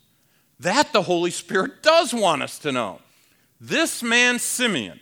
That 0.59 0.91
the 0.91 1.03
Holy 1.03 1.31
Spirit 1.31 1.81
does 1.81 2.13
want 2.13 2.43
us 2.43 2.59
to 2.59 2.71
know. 2.71 2.99
This 3.61 4.03
man, 4.03 4.39
Simeon, 4.39 4.99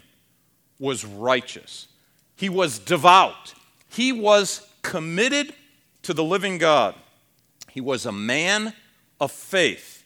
was 0.80 1.04
righteous. 1.04 1.88
He 2.36 2.50
was 2.50 2.78
devout. 2.78 3.56
He 3.90 4.12
was 4.12 4.68
committed 4.84 5.54
to 6.04 6.14
the 6.14 6.24
living 6.24 6.60
God. 6.60 6.94
He 7.78 7.82
was 7.82 8.08
a 8.08 8.12
man 8.12 8.74
of 9.22 9.32
faith, 9.32 10.04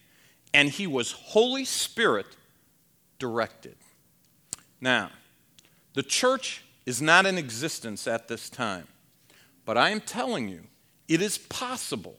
and 0.53 0.67
he 0.67 0.87
was 0.87 1.13
Holy 1.13 1.63
Spirit 1.63 2.25
directed. 3.17 3.77
Now, 4.81 5.11
the 5.93 6.03
church 6.03 6.65
is 6.85 7.01
not 7.01 7.25
in 7.25 7.37
existence 7.37 8.07
at 8.07 8.27
this 8.27 8.49
time, 8.49 8.89
but 9.63 9.77
I 9.77 9.91
am 9.91 10.01
telling 10.01 10.49
you 10.49 10.63
it 11.07 11.21
is 11.21 11.37
possible 11.37 12.17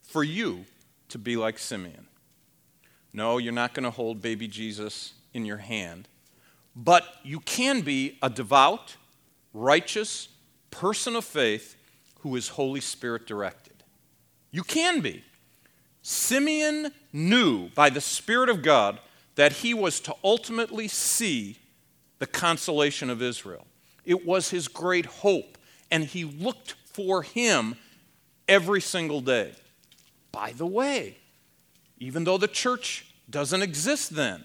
for 0.00 0.24
you 0.24 0.64
to 1.10 1.18
be 1.18 1.36
like 1.36 1.58
Simeon. 1.58 2.06
No, 3.12 3.36
you're 3.36 3.52
not 3.52 3.74
going 3.74 3.84
to 3.84 3.90
hold 3.90 4.22
baby 4.22 4.48
Jesus 4.48 5.12
in 5.34 5.44
your 5.44 5.58
hand, 5.58 6.08
but 6.74 7.04
you 7.22 7.40
can 7.40 7.82
be 7.82 8.16
a 8.22 8.30
devout, 8.30 8.96
righteous 9.52 10.28
person 10.70 11.16
of 11.16 11.26
faith 11.26 11.76
who 12.20 12.34
is 12.34 12.48
Holy 12.48 12.80
Spirit 12.80 13.26
directed. 13.26 13.79
You 14.50 14.62
can 14.62 15.00
be. 15.00 15.24
Simeon 16.02 16.92
knew 17.12 17.68
by 17.70 17.90
the 17.90 18.00
Spirit 18.00 18.48
of 18.48 18.62
God 18.62 18.98
that 19.34 19.52
he 19.52 19.74
was 19.74 20.00
to 20.00 20.14
ultimately 20.24 20.88
see 20.88 21.58
the 22.18 22.26
consolation 22.26 23.10
of 23.10 23.22
Israel. 23.22 23.66
It 24.04 24.26
was 24.26 24.50
his 24.50 24.68
great 24.68 25.06
hope, 25.06 25.58
and 25.90 26.04
he 26.04 26.24
looked 26.24 26.74
for 26.92 27.22
him 27.22 27.76
every 28.48 28.80
single 28.80 29.20
day. 29.20 29.52
By 30.32 30.52
the 30.52 30.66
way, 30.66 31.16
even 31.98 32.24
though 32.24 32.38
the 32.38 32.48
church 32.48 33.06
doesn't 33.28 33.62
exist 33.62 34.14
then, 34.14 34.44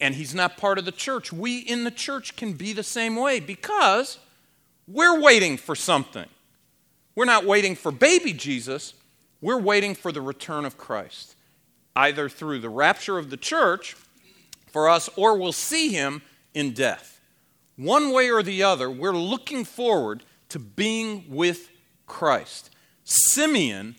and 0.00 0.14
he's 0.14 0.34
not 0.34 0.56
part 0.56 0.78
of 0.78 0.84
the 0.84 0.92
church, 0.92 1.32
we 1.32 1.58
in 1.58 1.84
the 1.84 1.90
church 1.90 2.36
can 2.36 2.52
be 2.52 2.72
the 2.72 2.82
same 2.82 3.16
way 3.16 3.40
because 3.40 4.18
we're 4.86 5.20
waiting 5.20 5.56
for 5.56 5.74
something. 5.74 6.26
We're 7.14 7.24
not 7.24 7.44
waiting 7.44 7.74
for 7.74 7.90
baby 7.90 8.32
Jesus, 8.32 8.94
we're 9.40 9.60
waiting 9.60 9.94
for 9.94 10.12
the 10.12 10.20
return 10.20 10.64
of 10.64 10.76
Christ, 10.76 11.36
either 11.94 12.28
through 12.28 12.60
the 12.60 12.68
rapture 12.68 13.18
of 13.18 13.30
the 13.30 13.36
church 13.36 13.96
for 14.66 14.88
us 14.88 15.08
or 15.16 15.36
we'll 15.38 15.52
see 15.52 15.90
him 15.90 16.22
in 16.54 16.72
death. 16.72 17.20
One 17.76 18.12
way 18.12 18.30
or 18.30 18.42
the 18.42 18.62
other, 18.62 18.90
we're 18.90 19.12
looking 19.12 19.64
forward 19.64 20.24
to 20.48 20.58
being 20.58 21.24
with 21.28 21.70
Christ. 22.06 22.70
Simeon, 23.04 23.94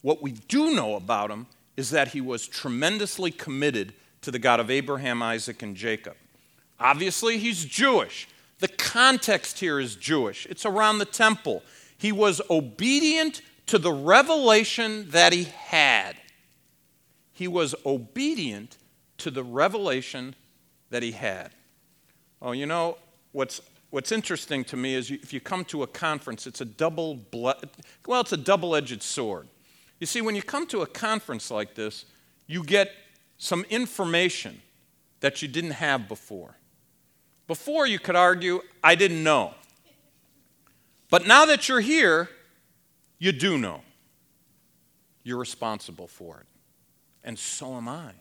what 0.00 0.22
we 0.22 0.32
do 0.32 0.74
know 0.74 0.96
about 0.96 1.30
him 1.30 1.46
is 1.76 1.90
that 1.90 2.08
he 2.08 2.20
was 2.20 2.46
tremendously 2.46 3.30
committed 3.30 3.92
to 4.22 4.30
the 4.30 4.38
God 4.38 4.60
of 4.60 4.70
Abraham, 4.70 5.22
Isaac, 5.22 5.62
and 5.62 5.76
Jacob. 5.76 6.16
Obviously, 6.80 7.38
he's 7.38 7.64
Jewish. 7.64 8.28
The 8.60 8.68
context 8.68 9.60
here 9.60 9.78
is 9.78 9.94
Jewish, 9.94 10.46
it's 10.46 10.66
around 10.66 10.98
the 10.98 11.04
temple. 11.04 11.62
He 11.96 12.12
was 12.12 12.40
obedient 12.48 13.42
to 13.68 13.78
the 13.78 13.92
revelation 13.92 15.10
that 15.10 15.32
he 15.32 15.44
had. 15.44 16.16
He 17.32 17.48
was 17.48 17.74
obedient 17.86 18.76
to 19.18 19.30
the 19.30 19.44
revelation 19.44 20.34
that 20.90 21.02
he 21.02 21.12
had. 21.12 21.50
Oh, 22.40 22.52
you 22.52 22.66
know, 22.66 22.98
what's, 23.32 23.60
what's 23.90 24.10
interesting 24.10 24.64
to 24.64 24.76
me 24.76 24.94
is 24.94 25.10
you, 25.10 25.18
if 25.22 25.32
you 25.32 25.40
come 25.40 25.64
to 25.66 25.82
a 25.82 25.86
conference, 25.86 26.46
it's 26.46 26.60
a 26.60 26.64
double, 26.64 27.16
ble- 27.16 27.60
well, 28.06 28.20
it's 28.20 28.32
a 28.32 28.38
double-edged 28.38 29.02
sword. 29.02 29.48
You 30.00 30.06
see, 30.06 30.20
when 30.20 30.34
you 30.34 30.42
come 30.42 30.66
to 30.68 30.82
a 30.82 30.86
conference 30.86 31.50
like 31.50 31.74
this, 31.74 32.06
you 32.46 32.64
get 32.64 32.92
some 33.36 33.64
information 33.68 34.62
that 35.20 35.42
you 35.42 35.48
didn't 35.48 35.72
have 35.72 36.08
before. 36.08 36.56
Before, 37.46 37.86
you 37.86 37.98
could 37.98 38.16
argue, 38.16 38.62
I 38.82 38.94
didn't 38.94 39.22
know. 39.22 39.54
But 41.10 41.26
now 41.26 41.44
that 41.46 41.68
you're 41.68 41.80
here, 41.80 42.28
you 43.18 43.32
do 43.32 43.58
know. 43.58 43.82
You're 45.22 45.38
responsible 45.38 46.06
for 46.06 46.40
it. 46.40 46.46
And 47.24 47.38
so 47.38 47.74
am 47.76 47.88
I. 47.88 48.12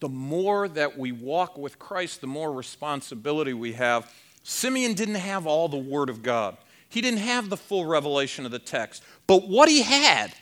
The 0.00 0.08
more 0.08 0.68
that 0.68 0.98
we 0.98 1.10
walk 1.10 1.56
with 1.56 1.78
Christ, 1.78 2.20
the 2.20 2.26
more 2.26 2.52
responsibility 2.52 3.54
we 3.54 3.72
have. 3.72 4.12
Simeon 4.42 4.94
didn't 4.94 5.16
have 5.16 5.46
all 5.46 5.68
the 5.68 5.76
Word 5.76 6.10
of 6.10 6.22
God, 6.22 6.56
he 6.88 7.00
didn't 7.00 7.20
have 7.20 7.48
the 7.50 7.56
full 7.56 7.84
revelation 7.86 8.44
of 8.44 8.52
the 8.52 8.58
text. 8.58 9.02
But 9.26 9.48
what 9.48 9.68
he 9.68 9.82
had, 9.82 10.32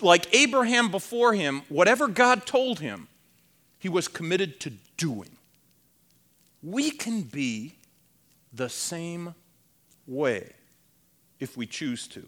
like 0.00 0.34
Abraham 0.34 0.90
before 0.90 1.34
him, 1.34 1.62
whatever 1.68 2.08
God 2.08 2.46
told 2.46 2.80
him, 2.80 3.08
he 3.78 3.88
was 3.88 4.08
committed 4.08 4.58
to 4.60 4.72
doing. 4.96 5.30
We 6.62 6.90
can 6.90 7.22
be 7.22 7.76
the 8.52 8.68
same 8.68 9.34
way 10.06 10.52
if 11.38 11.56
we 11.56 11.66
choose 11.66 12.08
to. 12.08 12.26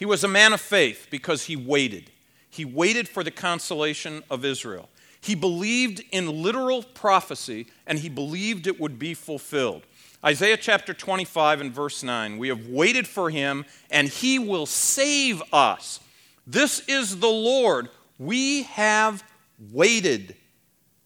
He 0.00 0.06
was 0.06 0.24
a 0.24 0.28
man 0.28 0.54
of 0.54 0.62
faith 0.62 1.08
because 1.10 1.44
he 1.44 1.56
waited. 1.56 2.10
He 2.48 2.64
waited 2.64 3.06
for 3.06 3.22
the 3.22 3.30
consolation 3.30 4.22
of 4.30 4.46
Israel. 4.46 4.88
He 5.20 5.34
believed 5.34 6.02
in 6.10 6.42
literal 6.42 6.82
prophecy 6.82 7.66
and 7.86 7.98
he 7.98 8.08
believed 8.08 8.66
it 8.66 8.80
would 8.80 8.98
be 8.98 9.12
fulfilled. 9.12 9.82
Isaiah 10.24 10.56
chapter 10.56 10.94
25 10.94 11.60
and 11.60 11.70
verse 11.70 12.02
9 12.02 12.38
We 12.38 12.48
have 12.48 12.66
waited 12.66 13.06
for 13.06 13.28
him 13.28 13.66
and 13.90 14.08
he 14.08 14.38
will 14.38 14.64
save 14.64 15.42
us. 15.52 16.00
This 16.46 16.80
is 16.88 17.18
the 17.18 17.26
Lord. 17.26 17.90
We 18.18 18.62
have 18.62 19.22
waited 19.70 20.34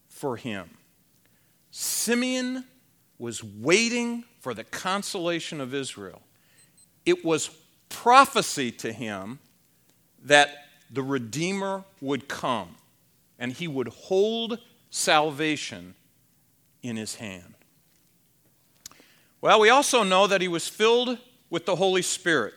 for 0.07 0.37
him. 0.37 0.69
Simeon 1.69 2.63
was 3.19 3.43
waiting 3.43 4.23
for 4.39 4.53
the 4.53 4.63
consolation 4.63 5.59
of 5.59 5.73
Israel. 5.73 6.21
It 7.05 7.25
was 7.25 7.49
prophecy 8.05 8.71
to 8.71 8.93
him 8.93 9.39
that 10.23 10.67
the 10.91 11.01
Redeemer 11.01 11.83
would 11.99 12.27
come 12.27 12.75
and 13.39 13.51
he 13.51 13.67
would 13.67 13.87
hold 13.87 14.59
salvation 14.91 15.95
in 16.83 16.97
his 16.97 17.15
hand. 17.15 17.55
Well, 19.41 19.59
we 19.59 19.71
also 19.71 20.03
know 20.03 20.27
that 20.27 20.39
he 20.39 20.47
was 20.47 20.67
filled 20.67 21.17
with 21.49 21.65
the 21.65 21.77
Holy 21.77 22.03
Spirit. 22.03 22.53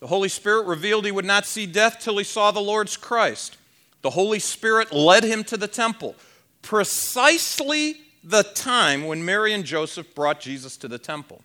The 0.00 0.06
Holy 0.06 0.30
Spirit 0.30 0.66
revealed 0.66 1.04
he 1.04 1.12
would 1.12 1.26
not 1.26 1.44
see 1.44 1.66
death 1.66 1.98
till 2.00 2.16
he 2.16 2.24
saw 2.24 2.50
the 2.50 2.60
Lord's 2.60 2.96
Christ. 2.96 3.58
The 4.00 4.08
Holy 4.08 4.38
Spirit 4.38 4.90
led 4.90 5.22
him 5.22 5.44
to 5.44 5.58
the 5.58 5.68
temple. 5.68 6.16
Precisely 6.62 7.96
the 8.24 8.42
time 8.42 9.06
when 9.06 9.22
Mary 9.22 9.52
and 9.52 9.66
Joseph 9.66 10.14
brought 10.14 10.40
Jesus 10.40 10.78
to 10.78 10.88
the 10.88 10.98
temple. 10.98 11.42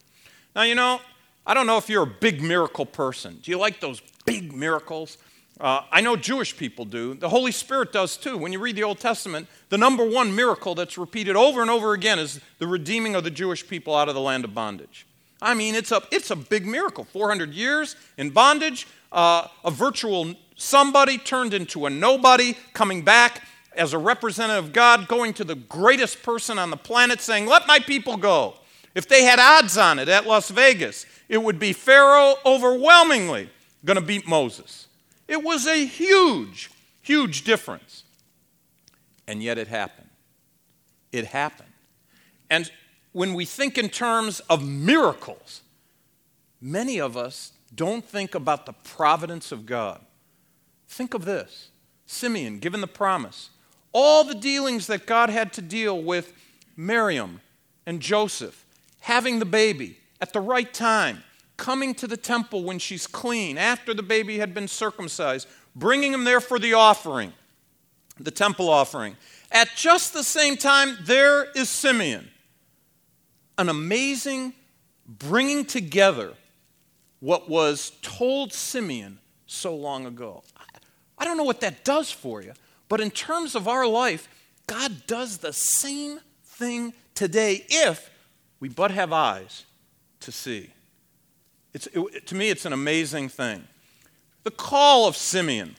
Now, 0.56 0.62
you 0.62 0.76
know, 0.76 1.02
I 1.46 1.54
don't 1.54 1.68
know 1.68 1.78
if 1.78 1.90
you're 1.90 2.04
a 2.04 2.08
big 2.08 2.42
miracle 2.42 2.86
person. 2.86 3.40
Do 3.42 3.52
you 3.52 3.58
like 3.58 3.80
those 3.80 4.02
big 4.26 4.54
miracles? 4.54 5.18
Uh, 5.60 5.82
I 5.92 6.02
know 6.02 6.16
Jewish 6.16 6.56
people 6.56 6.86
do. 6.86 7.14
The 7.14 7.30
Holy 7.30 7.52
Spirit 7.52 7.92
does 7.92 8.18
too. 8.18 8.38
When 8.38 8.52
you 8.52 8.60
read 8.60 8.76
the 8.76 8.84
Old 8.84 9.00
Testament, 9.00 9.48
the 9.70 9.78
number 9.78 10.04
one 10.06 10.36
miracle 10.36 10.74
that's 10.74 10.98
repeated 10.98 11.36
over 11.36 11.62
and 11.62 11.70
over 11.70 11.94
again 11.94 12.18
is 12.18 12.40
the 12.60 12.68
redeeming 12.68 13.16
of 13.16 13.24
the 13.24 13.32
Jewish 13.32 13.68
people 13.68 13.96
out 13.96 14.10
of 14.10 14.16
the 14.16 14.22
land 14.22 14.46
of 14.46 14.54
bondage. 14.54 15.06
I 15.42 15.54
mean, 15.54 15.76
it's 15.76 15.92
a, 15.92 16.02
it's 16.12 16.32
a 16.32 16.36
big 16.36 16.66
miracle. 16.66 17.04
400 17.04 17.54
years 17.54 17.98
in 18.18 18.30
bondage, 18.30 18.88
uh, 19.12 19.48
a 19.64 19.72
virtual 19.72 20.34
somebody 20.56 21.18
turned 21.18 21.54
into 21.54 21.86
a 21.86 21.90
nobody, 21.90 22.56
coming 22.74 23.04
back 23.04 23.44
as 23.76 23.94
a 23.94 23.98
representative 23.98 24.66
of 24.66 24.74
God 24.74 25.08
going 25.08 25.34
to 25.34 25.44
the 25.44 25.56
greatest 25.56 26.24
person 26.24 26.58
on 26.58 26.70
the 26.70 26.78
planet 26.78 27.22
saying, 27.22 27.46
Let 27.46 27.68
my 27.68 27.80
people 27.80 28.18
go. 28.18 28.56
If 28.96 29.08
they 29.08 29.24
had 29.24 29.40
odds 29.40 29.78
on 29.78 30.00
it 30.00 30.08
at 30.08 30.28
Las 30.28 30.50
Vegas, 30.50 31.06
it 31.28 31.42
would 31.42 31.60
be 31.60 31.74
Pharaoh 31.74 32.36
overwhelmingly 32.46 33.50
going 33.84 33.96
to 33.96 34.06
beat 34.06 34.28
Moses. 34.28 34.88
It 35.28 35.44
was 35.44 35.66
a 35.66 35.86
huge, 35.86 36.70
huge 37.02 37.44
difference. 37.44 38.04
And 39.28 39.42
yet 39.42 39.58
it 39.58 39.68
happened. 39.68 40.10
It 41.12 41.26
happened. 41.26 41.70
And 42.50 42.70
when 43.14 43.34
we 43.34 43.46
think 43.46 43.78
in 43.78 43.90
terms 43.90 44.42
of 44.42 44.68
miracles, 44.68 45.62
many 46.62 47.00
of 47.00 47.16
us 47.16 47.54
don't 47.74 48.06
think 48.06 48.36
about 48.36 48.66
the 48.66 48.74
providence 48.74 49.52
of 49.52 49.66
God. 49.66 50.02
Think 50.88 51.14
of 51.14 51.26
this 51.26 51.70
Simeon, 52.06 52.60
given 52.60 52.82
the 52.82 52.88
promise, 52.88 53.50
all 53.92 54.24
the 54.24 54.36
dealings 54.36 54.88
that 54.88 55.06
God 55.06 55.30
had 55.30 55.54
to 55.54 55.62
deal 55.62 56.02
with 56.02 56.34
Miriam 56.76 57.42
and 57.86 58.00
Joseph, 58.00 58.63
having 59.04 59.40
the 59.40 59.46
baby 59.46 59.98
at 60.22 60.32
the 60.32 60.40
right 60.40 60.74
time, 60.74 61.22
coming 61.58 61.94
to 61.94 62.08
the 62.08 62.16
temple 62.16 62.64
when 62.64 62.80
she's 62.80 63.06
clean, 63.06 63.58
after 63.58 63.94
the 63.94 64.02
baby 64.02 64.40
had 64.40 64.54
been 64.54 64.68
circumcised, 64.68 65.46
bringing 65.76 66.14
him 66.14 66.24
there 66.24 66.40
for 66.40 66.58
the 66.58 66.74
offering, 66.74 67.34
the 68.18 68.32
temple 68.32 68.70
offering. 68.70 69.18
At 69.52 69.68
just 69.76 70.14
the 70.14 70.24
same 70.24 70.56
time, 70.56 70.98
there 71.02 71.52
is 71.52 71.70
Simeon, 71.70 72.30
an 73.58 73.68
amazing 73.68 74.54
bringing 75.06 75.66
together 75.66 76.34
what 77.20 77.50
was 77.50 77.92
told 78.02 78.54
Simeon 78.54 79.20
so 79.48 79.76
long 79.76 80.06
ago. 80.06 80.44
I 81.18 81.26
don't 81.26 81.36
know 81.36 81.44
what 81.44 81.60
that 81.60 81.84
does 81.84 82.10
for 82.10 82.42
you, 82.42 82.54
but 82.88 83.02
in 83.02 83.12
terms 83.12 83.54
of 83.54 83.68
our 83.68 83.86
life, 83.86 84.30
God 84.66 85.06
does 85.08 85.40
the 85.40 85.52
same 85.52 86.22
thing 86.46 86.94
today 87.16 87.66
if 87.68 88.10
we 88.64 88.70
but 88.70 88.92
have 88.92 89.12
eyes 89.12 89.66
to 90.22 90.32
see. 90.32 90.70
It's, 91.74 91.86
it, 91.88 92.26
to 92.28 92.34
me, 92.34 92.50
it's 92.50 92.64
an 92.64 92.72
amazing 92.72 93.28
thing. 93.28 93.68
The 94.44 94.52
call 94.52 95.06
of 95.06 95.18
Simeon. 95.18 95.76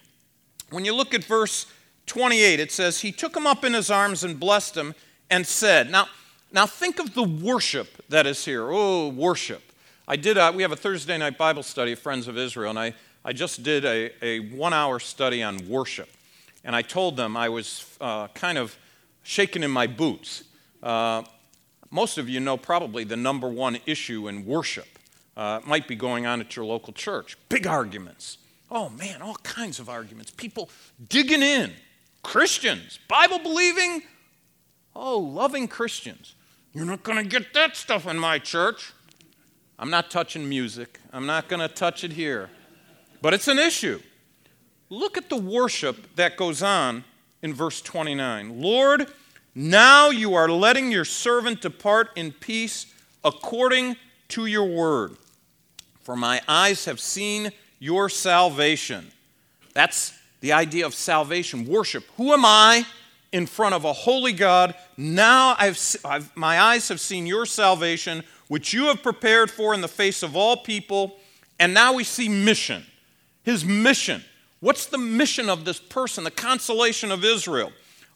When 0.69 0.85
you 0.85 0.95
look 0.95 1.15
at 1.15 1.25
verse 1.25 1.65
28, 2.05 2.61
it 2.61 2.71
says, 2.71 3.01
He 3.01 3.11
took 3.11 3.35
him 3.35 3.47
up 3.47 3.65
in 3.65 3.73
his 3.73 3.91
arms 3.91 4.23
and 4.23 4.39
blessed 4.39 4.77
him 4.77 4.95
and 5.31 5.47
said, 5.47 5.91
Now, 5.91 6.09
now 6.53 6.67
think 6.67 6.99
of 6.99 7.15
the 7.15 7.23
worship 7.23 7.89
that 8.11 8.27
is 8.27 8.45
here. 8.45 8.69
Oh, 8.71 9.09
worship. 9.09 9.63
I 10.07 10.17
did, 10.17 10.37
a, 10.37 10.53
we 10.53 10.61
have 10.61 10.73
a 10.73 10.77
Thursday 10.77 11.17
night 11.17 11.39
Bible 11.39 11.63
study 11.63 11.95
Friends 11.95 12.29
of 12.29 12.37
Israel, 12.37 12.69
and 12.69 12.79
I, 12.79 12.93
I 13.25 13.33
just 13.33 13.63
did 13.63 13.87
a, 13.87 14.11
a 14.23 14.41
one 14.55 14.75
hour 14.75 14.99
study 14.99 15.43
on 15.43 15.67
worship 15.71 16.11
and 16.65 16.77
I 16.77 16.83
told 16.83 17.17
them 17.17 17.35
I 17.35 17.49
was 17.49 17.97
uh, 17.99 18.29
kind 18.29 18.59
of 18.59 18.77
shaking 19.23 19.63
in 19.63 19.71
my 19.71 19.87
boots. 19.87 20.45
Uh, 20.83 21.23
most 21.95 22.19
of 22.19 22.29
you 22.29 22.41
know 22.41 22.57
probably 22.57 23.05
the 23.05 23.17
number 23.17 23.49
one 23.49 23.79
issue 23.87 24.27
in 24.27 24.45
worship. 24.45 24.99
Uh, 25.37 25.61
might 25.65 25.87
be 25.87 25.95
going 25.95 26.27
on 26.27 26.41
at 26.41 26.57
your 26.57 26.65
local 26.65 26.93
church. 26.93 27.39
Big 27.49 27.67
arguments. 27.67 28.39
Oh 28.69 28.89
man, 28.89 29.23
all 29.23 29.37
kinds 29.37 29.79
of 29.79 29.89
arguments. 29.89 30.33
People 30.33 30.69
digging 31.09 31.43
in. 31.43 31.73
Christians, 32.23 32.99
Bible 33.07 33.39
believing, 33.39 34.03
oh, 34.97 35.19
loving 35.19 35.69
Christians. 35.69 36.35
You're 36.73 36.85
not 36.85 37.05
going 37.05 37.19
to 37.19 37.29
get 37.29 37.55
that 37.55 37.77
stuff 37.77 38.09
in 38.09 38.19
my 38.19 38.41
church. 38.41 38.93
I'm 39.79 39.91
not 39.91 40.11
touching 40.11 40.49
music. 40.49 40.99
I'm 41.13 41.27
not 41.27 41.49
going 41.49 41.61
to 41.61 41.69
touch 41.69 42.03
it 42.03 42.13
here. 42.13 42.51
But 43.23 43.35
it's 43.35 43.47
an 43.47 43.59
issue. 43.59 44.01
Look 44.89 45.17
at 45.17 45.29
the 45.29 45.37
worship 45.37 46.17
that 46.17 46.37
goes 46.37 46.63
on 46.63 47.05
in 47.43 47.55
verse 47.55 47.81
29. 47.83 48.61
Lord, 48.61 49.07
now 49.55 50.11
you 50.11 50.35
are 50.35 50.49
letting 50.49 50.91
your 50.91 51.05
servant 51.05 51.61
depart 51.61 52.11
in 52.17 52.33
peace 52.33 52.87
according 53.25 53.97
to 54.29 54.47
your 54.47 54.65
word. 54.65 55.17
For 56.03 56.17
my 56.17 56.41
eyes 56.49 56.85
have 56.85 57.01
seen 57.01 57.51
your 57.79 58.09
salvation. 58.09 59.11
That's 59.73 60.13
the 60.41 60.53
idea 60.53 60.85
of 60.85 60.95
salvation, 60.95 61.67
worship. 61.67 62.05
Who 62.17 62.33
am 62.33 62.45
I 62.45 62.85
in 63.33 63.47
front 63.47 63.75
of 63.75 63.85
a 63.85 63.93
holy 63.93 64.33
God? 64.33 64.75
Now 64.97 65.57
I've, 65.59 65.79
I've, 66.05 66.37
my 66.37 66.61
eyes 66.61 66.89
have 66.89 67.01
seen 67.01 67.27
your 67.27 67.47
salvation, 67.47 68.23
which 68.49 68.73
you 68.73 68.87
have 68.87 69.03
prepared 69.03 69.51
for 69.51 69.73
in 69.73 69.81
the 69.81 69.89
face 69.89 70.23
of 70.23 70.37
all 70.37 70.59
people. 70.59 71.17
And 71.59 71.73
now 71.73 71.95
we 71.95 72.05
see 72.05 72.29
mission. 72.29 72.85
His 73.43 73.65
mission. 73.65 74.23
What's 74.61 74.87
the 74.87 74.99
mission 74.99 75.49
of 75.49 75.65
this 75.65 75.79
person, 75.79 76.25
the 76.25 76.31
consolation 76.31 77.11
of 77.11 77.25
Israel? 77.25 77.73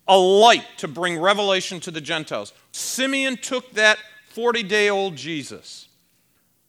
A 0.09 0.17
light 0.17 0.65
to 0.79 0.89
bring 0.89 1.19
revelation 1.19 1.81
to 1.81 1.91
the 1.91 2.01
Gentiles. 2.01 2.53
Simeon 2.73 3.37
took 3.37 3.73
that 3.73 3.99
40 4.31 4.63
day 4.63 4.89
old 4.89 5.17
Jesus, 5.17 5.89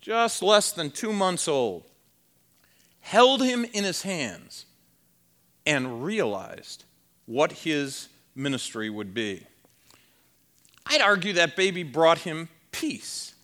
just 0.01 0.43
less 0.43 0.71
than 0.71 0.91
two 0.91 1.13
months 1.13 1.47
old, 1.47 1.83
held 2.99 3.41
him 3.41 3.65
in 3.73 3.83
his 3.83 4.01
hands, 4.01 4.65
and 5.65 6.03
realized 6.03 6.83
what 7.25 7.51
his 7.51 8.09
ministry 8.35 8.89
would 8.89 9.13
be. 9.13 9.45
I'd 10.85 11.01
argue 11.01 11.33
that 11.33 11.55
baby 11.55 11.83
brought 11.83 12.19
him 12.19 12.49
peace. 12.71 13.35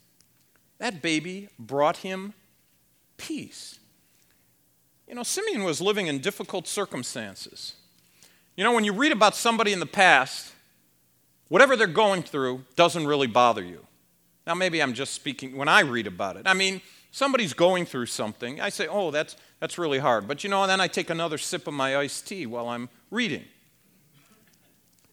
That 0.79 1.01
baby 1.01 1.49
brought 1.59 1.97
him 1.97 2.33
peace. 3.17 3.79
You 5.07 5.15
know, 5.15 5.23
Simeon 5.23 5.63
was 5.63 5.79
living 5.81 6.07
in 6.07 6.19
difficult 6.19 6.67
circumstances. 6.67 7.75
You 8.55 8.63
know, 8.63 8.73
when 8.73 8.83
you 8.83 8.93
read 8.93 9.11
about 9.11 9.35
somebody 9.35 9.73
in 9.73 9.79
the 9.79 9.85
past, 9.85 10.53
whatever 11.49 11.75
they're 11.75 11.87
going 11.87 12.23
through 12.23 12.63
doesn't 12.75 13.05
really 13.05 13.27
bother 13.27 13.63
you. 13.63 13.85
Now, 14.47 14.53
maybe 14.53 14.81
I'm 14.81 14.93
just 14.93 15.13
speaking 15.13 15.57
when 15.57 15.67
I 15.67 15.81
read 15.81 16.07
about 16.07 16.37
it. 16.37 16.43
I 16.45 16.53
mean, 16.53 16.81
somebody's 17.11 17.53
going 17.53 17.85
through 17.85 18.05
something. 18.05 18.61
I 18.61 18.69
say, 18.69 18.87
oh, 18.87 19.11
that's, 19.11 19.35
that's 19.59 19.77
really 19.77 19.99
hard. 19.99 20.27
But 20.27 20.43
you 20.43 20.49
know, 20.49 20.63
and 20.63 20.69
then 20.69 20.79
I 20.79 20.87
take 20.87 21.09
another 21.09 21.37
sip 21.37 21.67
of 21.67 21.73
my 21.73 21.97
iced 21.97 22.27
tea 22.27 22.45
while 22.45 22.69
I'm 22.69 22.89
reading. 23.09 23.43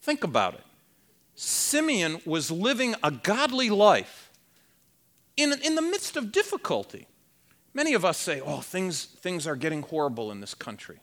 Think 0.03 0.23
about 0.23 0.55
it. 0.55 0.65
Simeon 1.35 2.21
was 2.27 2.51
living 2.51 2.95
a 3.03 3.11
godly 3.11 3.71
life 3.71 4.31
in, 5.37 5.53
in 5.63 5.75
the 5.75 5.83
midst 5.83 6.17
of 6.17 6.31
difficulty. 6.31 7.07
Many 7.75 7.95
of 7.95 8.05
us 8.05 8.19
say, 8.19 8.41
oh, 8.41 8.61
things, 8.61 9.05
things 9.05 9.47
are 9.47 9.57
getting 9.57 9.83
horrible 9.83 10.31
in 10.31 10.41
this 10.41 10.55
country. 10.55 11.01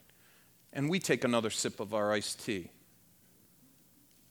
And 0.72 0.88
we 0.88 0.98
take 0.98 1.24
another 1.24 1.50
sip 1.50 1.80
of 1.80 1.94
our 1.94 2.12
iced 2.12 2.44
tea. 2.44 2.70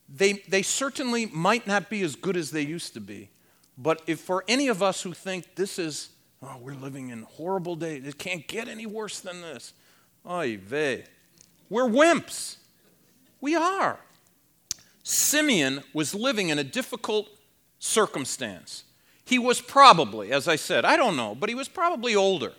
They, 0.08 0.34
they 0.48 0.62
certainly 0.62 1.26
might 1.28 1.68
not 1.68 1.90
be 1.90 2.02
as 2.02 2.16
good 2.16 2.38
as 2.38 2.52
they 2.52 2.62
used 2.62 2.94
to 2.96 3.02
be. 3.02 3.30
But 3.78 4.02
if 4.08 4.20
for 4.20 4.44
any 4.48 4.68
of 4.68 4.82
us 4.82 5.02
who 5.02 5.14
think 5.14 5.56
this 5.56 5.80
is, 5.80 6.10
oh, 6.42 6.58
we're 6.60 6.74
living 6.74 7.10
in 7.10 7.24
horrible 7.24 7.76
days, 7.76 8.06
it 8.06 8.18
can't 8.18 8.48
get 8.48 8.68
any 8.68 8.86
worse 8.86 9.20
than 9.20 9.42
this. 9.42 9.74
Oy 10.28 10.58
vey. 10.58 11.06
We're 11.70 11.88
wimps. 11.88 12.58
We 13.42 13.56
are. 13.56 14.00
Simeon 15.04 15.84
was 15.94 16.14
living 16.14 16.50
in 16.50 16.60
a 16.60 16.64
difficult 16.64 17.30
circumstance. 17.80 18.84
He 19.24 19.40
was 19.40 19.62
probably, 19.62 20.32
as 20.32 20.48
I 20.48 20.56
said, 20.56 20.86
I 20.86 20.98
don't 20.98 21.16
know, 21.16 21.36
but 21.36 21.50
he 21.50 21.56
was 21.56 21.68
probably 21.68 22.16
older. 22.16 22.54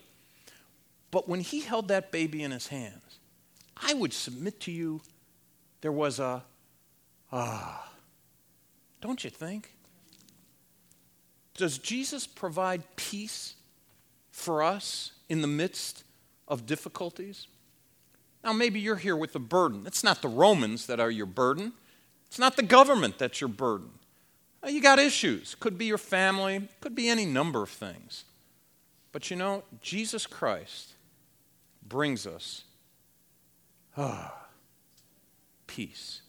But 1.10 1.28
when 1.28 1.40
he 1.40 1.60
held 1.60 1.88
that 1.88 2.12
baby 2.12 2.42
in 2.42 2.52
his 2.52 2.68
hands, 2.68 3.09
I 3.82 3.94
would 3.94 4.12
submit 4.12 4.60
to 4.60 4.70
you 4.70 5.00
there 5.80 5.92
was 5.92 6.18
a, 6.18 6.42
ah, 7.32 7.90
don't 9.00 9.24
you 9.24 9.30
think? 9.30 9.74
Does 11.54 11.78
Jesus 11.78 12.26
provide 12.26 12.82
peace 12.96 13.54
for 14.30 14.62
us 14.62 15.12
in 15.28 15.40
the 15.40 15.46
midst 15.46 16.04
of 16.48 16.66
difficulties? 16.66 17.46
Now, 18.42 18.52
maybe 18.52 18.80
you're 18.80 18.96
here 18.96 19.16
with 19.16 19.34
a 19.36 19.40
burden. 19.40 19.84
It's 19.86 20.02
not 20.04 20.22
the 20.22 20.28
Romans 20.28 20.86
that 20.86 21.00
are 21.00 21.10
your 21.10 21.26
burden, 21.26 21.72
it's 22.26 22.38
not 22.38 22.56
the 22.56 22.62
government 22.62 23.18
that's 23.18 23.40
your 23.40 23.48
burden. 23.48 23.90
Uh, 24.62 24.68
you 24.68 24.80
got 24.80 24.98
issues. 24.98 25.56
Could 25.58 25.78
be 25.78 25.86
your 25.86 25.98
family, 25.98 26.68
could 26.80 26.94
be 26.94 27.08
any 27.08 27.24
number 27.24 27.62
of 27.62 27.70
things. 27.70 28.24
But 29.12 29.30
you 29.30 29.36
know, 29.36 29.64
Jesus 29.80 30.26
Christ 30.26 30.94
brings 31.86 32.26
us 32.26 32.64
ah, 34.00 34.46
peace. 35.66 36.22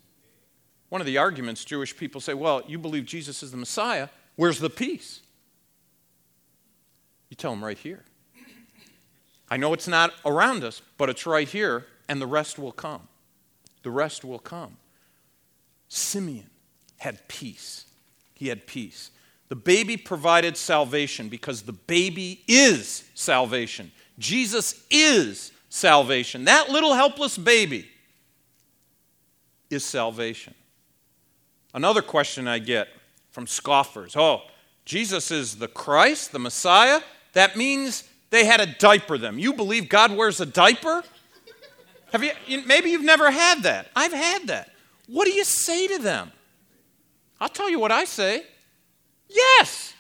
One 0.90 1.02
of 1.02 1.08
the 1.08 1.18
arguments 1.18 1.64
Jewish 1.64 1.96
people 1.96 2.20
say, 2.22 2.34
well, 2.34 2.62
you 2.68 2.78
believe 2.78 3.06
Jesus 3.06 3.42
is 3.44 3.52
the 3.52 3.58
Messiah, 3.58 4.10
where's 4.36 4.60
the 4.60 4.70
peace? 4.70 5.22
You 7.30 7.36
tell 7.36 7.52
them 7.52 7.64
right 7.64 7.78
here. 7.78 8.04
I 9.50 9.58
know 9.58 9.74
it's 9.74 9.88
not 9.88 10.14
around 10.26 10.64
us, 10.64 10.82
but 10.98 11.10
it's 11.10 11.26
right 11.26 11.48
here, 11.48 11.86
and 12.08 12.22
the 12.22 12.28
rest 12.28 12.60
will 12.60 12.72
come. 12.72 13.08
The 13.84 13.92
rest 13.92 14.24
will 14.24 14.40
come. 14.40 14.78
Simeon 15.90 16.50
had 16.98 17.28
peace 17.28 17.86
he 18.42 18.48
had 18.48 18.66
peace. 18.66 19.12
The 19.50 19.56
baby 19.56 19.98
provided 19.98 20.58
salvation 20.58 21.30
because 21.30 21.62
the 21.62 21.74
baby 21.74 22.42
is 22.48 23.04
salvation. 23.14 23.92
Jesus 24.18 24.84
is 24.90 25.52
salvation. 25.72 26.46
That 26.46 26.70
little 26.70 26.94
helpless 26.94 27.38
baby 27.38 27.90
is 29.70 29.84
salvation. 29.84 30.54
Another 31.74 32.02
question 32.02 32.48
I 32.48 32.60
get 32.60 32.90
from 33.32 33.48
scoffers 33.48 34.16
oh, 34.16 34.42
Jesus 34.86 35.32
is 35.32 35.56
the 35.56 35.68
Christ, 35.68 36.34
the 36.34 36.40
Messiah? 36.40 37.02
That 37.34 37.56
means 37.56 38.04
they 38.30 38.46
had 38.46 38.60
a 38.60 38.66
diaper 38.66 39.18
them. 39.18 39.40
You 39.40 39.54
believe 39.54 39.88
God 39.88 40.16
wears 40.16 40.42
a 40.42 40.46
diaper? 40.46 41.04
Have 42.12 42.24
you, 42.24 42.64
maybe 42.66 42.90
you've 42.90 43.06
never 43.06 43.32
had 43.32 43.64
that. 43.64 43.88
I've 43.96 44.12
had 44.12 44.48
that. 44.48 44.72
What 45.08 45.26
do 45.26 45.32
you 45.32 45.46
say 45.46 45.88
to 45.88 46.00
them? 46.00 46.32
I'll 47.40 47.50
tell 47.50 47.70
you 47.70 47.80
what 47.80 47.92
I 47.92 48.04
say. 48.04 48.44
Yes, 49.30 49.94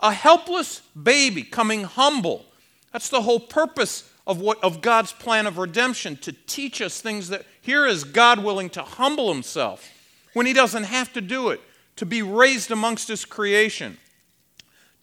a 0.00 0.12
helpless 0.12 0.80
baby 1.00 1.44
coming 1.44 1.84
humble. 1.84 2.44
That's 2.92 3.08
the 3.08 3.22
whole 3.22 3.38
purpose 3.38 4.10
of, 4.26 4.40
what, 4.40 4.62
of 4.62 4.80
God's 4.80 5.12
plan 5.12 5.46
of 5.46 5.58
redemption 5.58 6.16
to 6.18 6.32
teach 6.32 6.82
us 6.82 7.00
things 7.00 7.28
that 7.28 7.44
here 7.60 7.86
is 7.86 8.04
God 8.04 8.42
willing 8.42 8.70
to 8.70 8.82
humble 8.82 9.32
himself 9.32 9.88
when 10.32 10.46
he 10.46 10.52
doesn't 10.52 10.84
have 10.84 11.12
to 11.12 11.20
do 11.20 11.50
it, 11.50 11.60
to 11.96 12.04
be 12.04 12.22
raised 12.22 12.70
amongst 12.70 13.08
his 13.08 13.24
creation. 13.24 13.96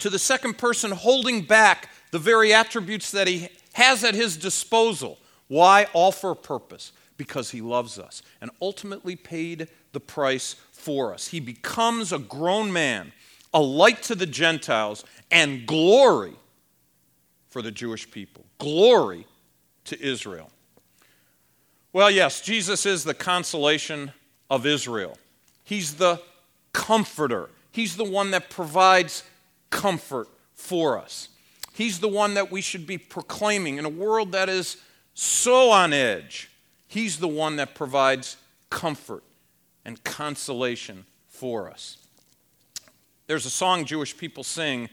To 0.00 0.10
the 0.10 0.18
second 0.18 0.58
person 0.58 0.90
holding 0.90 1.42
back 1.42 1.88
the 2.10 2.18
very 2.18 2.52
attributes 2.52 3.10
that 3.12 3.26
he 3.26 3.48
has 3.72 4.04
at 4.04 4.14
his 4.14 4.36
disposal. 4.36 5.18
Why? 5.48 5.86
All 5.92 6.12
for 6.12 6.30
a 6.30 6.36
purpose. 6.36 6.92
Because 7.16 7.52
he 7.52 7.60
loves 7.60 7.98
us 7.98 8.22
and 8.40 8.50
ultimately 8.60 9.14
paid 9.14 9.68
the 9.92 10.00
price 10.00 10.56
for 10.72 11.14
us. 11.14 11.28
He 11.28 11.38
becomes 11.40 12.12
a 12.12 12.18
grown 12.18 12.72
man, 12.72 13.12
a 13.52 13.60
light 13.60 14.02
to 14.04 14.16
the 14.16 14.26
Gentiles, 14.26 15.04
and 15.30 15.64
glory 15.64 16.34
for 17.54 17.62
the 17.62 17.70
Jewish 17.70 18.10
people. 18.10 18.44
Glory 18.58 19.28
to 19.84 20.02
Israel. 20.02 20.50
Well, 21.92 22.10
yes, 22.10 22.40
Jesus 22.40 22.84
is 22.84 23.04
the 23.04 23.14
consolation 23.14 24.10
of 24.50 24.66
Israel. 24.66 25.16
He's 25.62 25.94
the 25.94 26.20
comforter. 26.72 27.50
He's 27.70 27.96
the 27.96 28.02
one 28.02 28.32
that 28.32 28.50
provides 28.50 29.22
comfort 29.70 30.26
for 30.56 30.98
us. 30.98 31.28
He's 31.72 32.00
the 32.00 32.08
one 32.08 32.34
that 32.34 32.50
we 32.50 32.60
should 32.60 32.88
be 32.88 32.98
proclaiming 32.98 33.78
in 33.78 33.84
a 33.84 33.88
world 33.88 34.32
that 34.32 34.48
is 34.48 34.78
so 35.14 35.70
on 35.70 35.92
edge. 35.92 36.50
He's 36.88 37.20
the 37.20 37.28
one 37.28 37.54
that 37.54 37.76
provides 37.76 38.36
comfort 38.68 39.22
and 39.84 40.02
consolation 40.02 41.04
for 41.28 41.70
us. 41.70 41.98
There's 43.28 43.46
a 43.46 43.50
song 43.50 43.84
Jewish 43.84 44.16
people 44.16 44.42
sing 44.42 44.88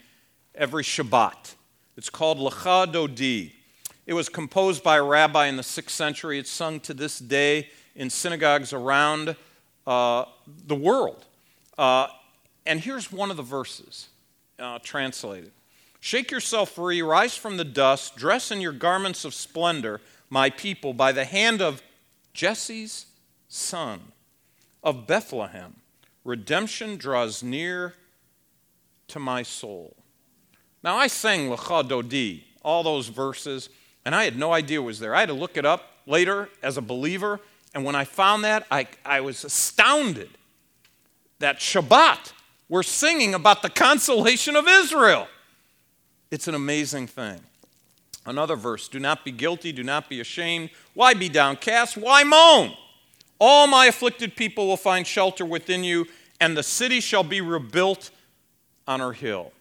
every 0.53 0.83
Shabbat. 0.83 1.55
It's 1.97 2.09
called 2.09 2.37
Lecha 2.37 2.91
Dodi. 2.91 3.51
It 4.05 4.13
was 4.13 4.29
composed 4.29 4.83
by 4.83 4.97
a 4.97 5.03
rabbi 5.03 5.47
in 5.47 5.57
the 5.57 5.63
6th 5.63 5.89
century. 5.89 6.39
It's 6.39 6.49
sung 6.49 6.79
to 6.81 6.93
this 6.93 7.19
day 7.19 7.69
in 7.95 8.09
synagogues 8.09 8.73
around 8.73 9.35
uh, 9.85 10.25
the 10.67 10.75
world. 10.75 11.25
Uh, 11.77 12.07
And 12.65 12.79
here's 12.79 13.11
one 13.11 13.31
of 13.31 13.37
the 13.37 13.43
verses 13.43 14.09
uh, 14.59 14.79
translated 14.83 15.51
Shake 15.99 16.31
yourself 16.31 16.71
free, 16.71 17.01
rise 17.01 17.35
from 17.35 17.57
the 17.57 17.63
dust, 17.63 18.15
dress 18.15 18.49
in 18.51 18.59
your 18.59 18.71
garments 18.71 19.23
of 19.23 19.33
splendor, 19.33 20.01
my 20.29 20.49
people, 20.49 20.93
by 20.93 21.11
the 21.11 21.25
hand 21.25 21.61
of 21.61 21.83
Jesse's 22.33 23.05
son 23.47 23.99
of 24.83 25.05
Bethlehem. 25.05 25.75
Redemption 26.23 26.97
draws 26.97 27.43
near 27.43 27.93
to 29.09 29.19
my 29.19 29.43
soul. 29.43 29.95
Now, 30.83 30.97
I 30.97 31.07
sang 31.07 31.49
Lecha 31.49 31.87
Dodi, 31.87 32.43
all 32.63 32.83
those 32.83 33.07
verses, 33.07 33.69
and 34.05 34.15
I 34.15 34.23
had 34.23 34.37
no 34.37 34.51
idea 34.51 34.81
was 34.81 34.99
there. 34.99 35.13
I 35.13 35.19
had 35.21 35.29
to 35.29 35.35
look 35.35 35.57
it 35.57 35.65
up 35.65 35.97
later 36.07 36.49
as 36.63 36.77
a 36.77 36.81
believer, 36.81 37.39
and 37.73 37.85
when 37.85 37.95
I 37.95 38.03
found 38.03 38.43
that, 38.43 38.65
I, 38.71 38.87
I 39.05 39.21
was 39.21 39.43
astounded 39.43 40.29
that 41.39 41.59
Shabbat, 41.59 42.33
we're 42.69 42.83
singing 42.83 43.33
about 43.33 43.61
the 43.61 43.69
consolation 43.69 44.55
of 44.55 44.67
Israel. 44.67 45.27
It's 46.31 46.47
an 46.47 46.55
amazing 46.55 47.07
thing. 47.07 47.39
Another 48.25 48.55
verse 48.55 48.87
Do 48.87 48.99
not 48.99 49.25
be 49.25 49.31
guilty, 49.31 49.71
do 49.71 49.83
not 49.83 50.09
be 50.09 50.19
ashamed. 50.19 50.69
Why 50.93 51.13
be 51.13 51.29
downcast? 51.29 51.97
Why 51.97 52.23
moan? 52.23 52.73
All 53.39 53.67
my 53.67 53.87
afflicted 53.87 54.35
people 54.35 54.67
will 54.67 54.77
find 54.77 55.05
shelter 55.05 55.43
within 55.43 55.83
you, 55.83 56.07
and 56.39 56.55
the 56.55 56.63
city 56.63 56.99
shall 56.99 57.23
be 57.23 57.41
rebuilt 57.41 58.11
on 58.87 58.99
her 58.99 59.13
hill. 59.13 59.51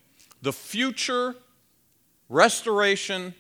The 0.43 0.53
future 0.53 1.35
restoration 2.29 3.35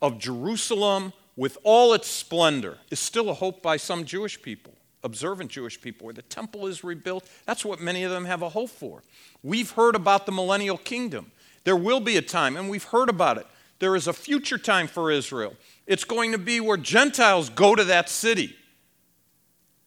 of 0.00 0.18
Jerusalem 0.18 1.12
with 1.36 1.58
all 1.62 1.92
its 1.92 2.08
splendor 2.08 2.78
is 2.90 2.98
still 2.98 3.28
a 3.28 3.34
hope 3.34 3.62
by 3.62 3.76
some 3.76 4.04
Jewish 4.04 4.40
people, 4.40 4.74
observant 5.04 5.50
Jewish 5.50 5.80
people, 5.80 6.06
where 6.06 6.14
the 6.14 6.22
temple 6.22 6.66
is 6.66 6.82
rebuilt. 6.82 7.28
That's 7.44 7.64
what 7.64 7.80
many 7.80 8.04
of 8.04 8.10
them 8.10 8.24
have 8.24 8.42
a 8.42 8.48
hope 8.48 8.70
for. 8.70 9.02
We've 9.42 9.70
heard 9.70 9.94
about 9.94 10.24
the 10.24 10.32
millennial 10.32 10.78
kingdom. 10.78 11.32
There 11.64 11.76
will 11.76 12.00
be 12.00 12.16
a 12.16 12.22
time, 12.22 12.56
and 12.56 12.70
we've 12.70 12.84
heard 12.84 13.08
about 13.08 13.38
it. 13.38 13.46
There 13.78 13.96
is 13.96 14.06
a 14.06 14.12
future 14.12 14.56
time 14.56 14.86
for 14.86 15.10
Israel. 15.10 15.54
It's 15.86 16.04
going 16.04 16.32
to 16.32 16.38
be 16.38 16.60
where 16.60 16.78
Gentiles 16.78 17.50
go 17.50 17.74
to 17.74 17.84
that 17.84 18.08
city 18.08 18.56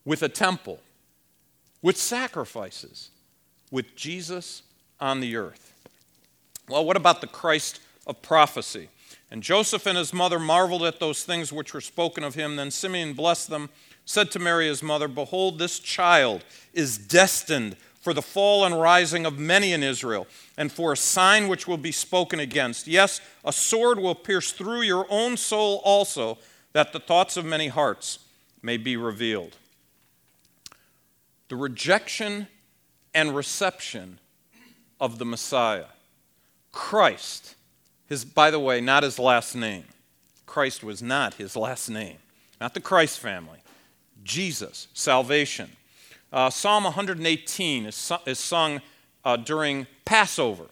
with 0.05 0.21
a 0.21 0.29
temple, 0.29 0.79
with 1.81 1.97
sacrifices, 1.97 3.09
with 3.71 3.95
Jesus 3.95 4.61
on 4.99 5.19
the 5.19 5.35
earth. 5.35 5.68
Well, 6.69 6.85
what 6.85 6.97
about 6.97 7.21
the 7.21 7.27
Christ 7.27 7.81
of 8.05 8.21
prophecy? 8.21 8.89
And 9.31 9.41
Joseph 9.41 9.85
and 9.85 9.97
his 9.97 10.13
mother 10.13 10.39
marveled 10.39 10.83
at 10.83 10.99
those 10.99 11.23
things 11.23 11.51
which 11.51 11.73
were 11.73 11.81
spoken 11.81 12.23
of 12.23 12.35
him. 12.35 12.55
Then 12.55 12.71
Simeon 12.71 13.13
blessed 13.13 13.49
them, 13.49 13.69
said 14.05 14.31
to 14.31 14.39
Mary 14.39 14.67
his 14.67 14.83
mother, 14.83 15.07
Behold, 15.07 15.57
this 15.57 15.79
child 15.79 16.43
is 16.73 16.97
destined 16.97 17.75
for 18.01 18.13
the 18.13 18.21
fall 18.21 18.65
and 18.65 18.79
rising 18.79 19.25
of 19.25 19.37
many 19.37 19.73
in 19.73 19.83
Israel, 19.83 20.25
and 20.57 20.71
for 20.71 20.93
a 20.93 20.97
sign 20.97 21.47
which 21.47 21.67
will 21.67 21.77
be 21.77 21.91
spoken 21.91 22.39
against. 22.39 22.87
Yes, 22.87 23.19
a 23.43 23.51
sword 23.51 23.99
will 23.99 24.15
pierce 24.15 24.51
through 24.51 24.81
your 24.81 25.05
own 25.09 25.37
soul 25.37 25.81
also, 25.83 26.37
that 26.73 26.93
the 26.93 26.99
thoughts 26.99 27.35
of 27.35 27.45
many 27.45 27.67
hearts 27.67 28.19
may 28.61 28.77
be 28.77 28.95
revealed 28.95 29.57
the 31.49 31.55
rejection 31.55 32.47
and 33.13 33.35
reception 33.35 34.19
of 34.99 35.17
the 35.17 35.25
Messiah. 35.25 35.85
Christ, 36.71 37.55
his, 38.07 38.25
by 38.25 38.51
the 38.51 38.59
way, 38.59 38.81
not 38.81 39.03
his 39.03 39.19
last 39.19 39.55
name. 39.55 39.85
Christ 40.45 40.83
was 40.83 41.01
not 41.01 41.35
his 41.35 41.55
last 41.55 41.89
name, 41.89 42.17
not 42.59 42.73
the 42.73 42.79
Christ 42.79 43.19
family. 43.19 43.59
Jesus, 44.23 44.87
salvation. 44.93 45.69
Uh, 46.31 46.49
Psalm 46.49 46.83
118 46.83 47.85
is, 47.85 48.11
is 48.25 48.39
sung 48.39 48.81
uh, 49.23 49.37
during 49.37 49.87
Passover. 50.05 50.65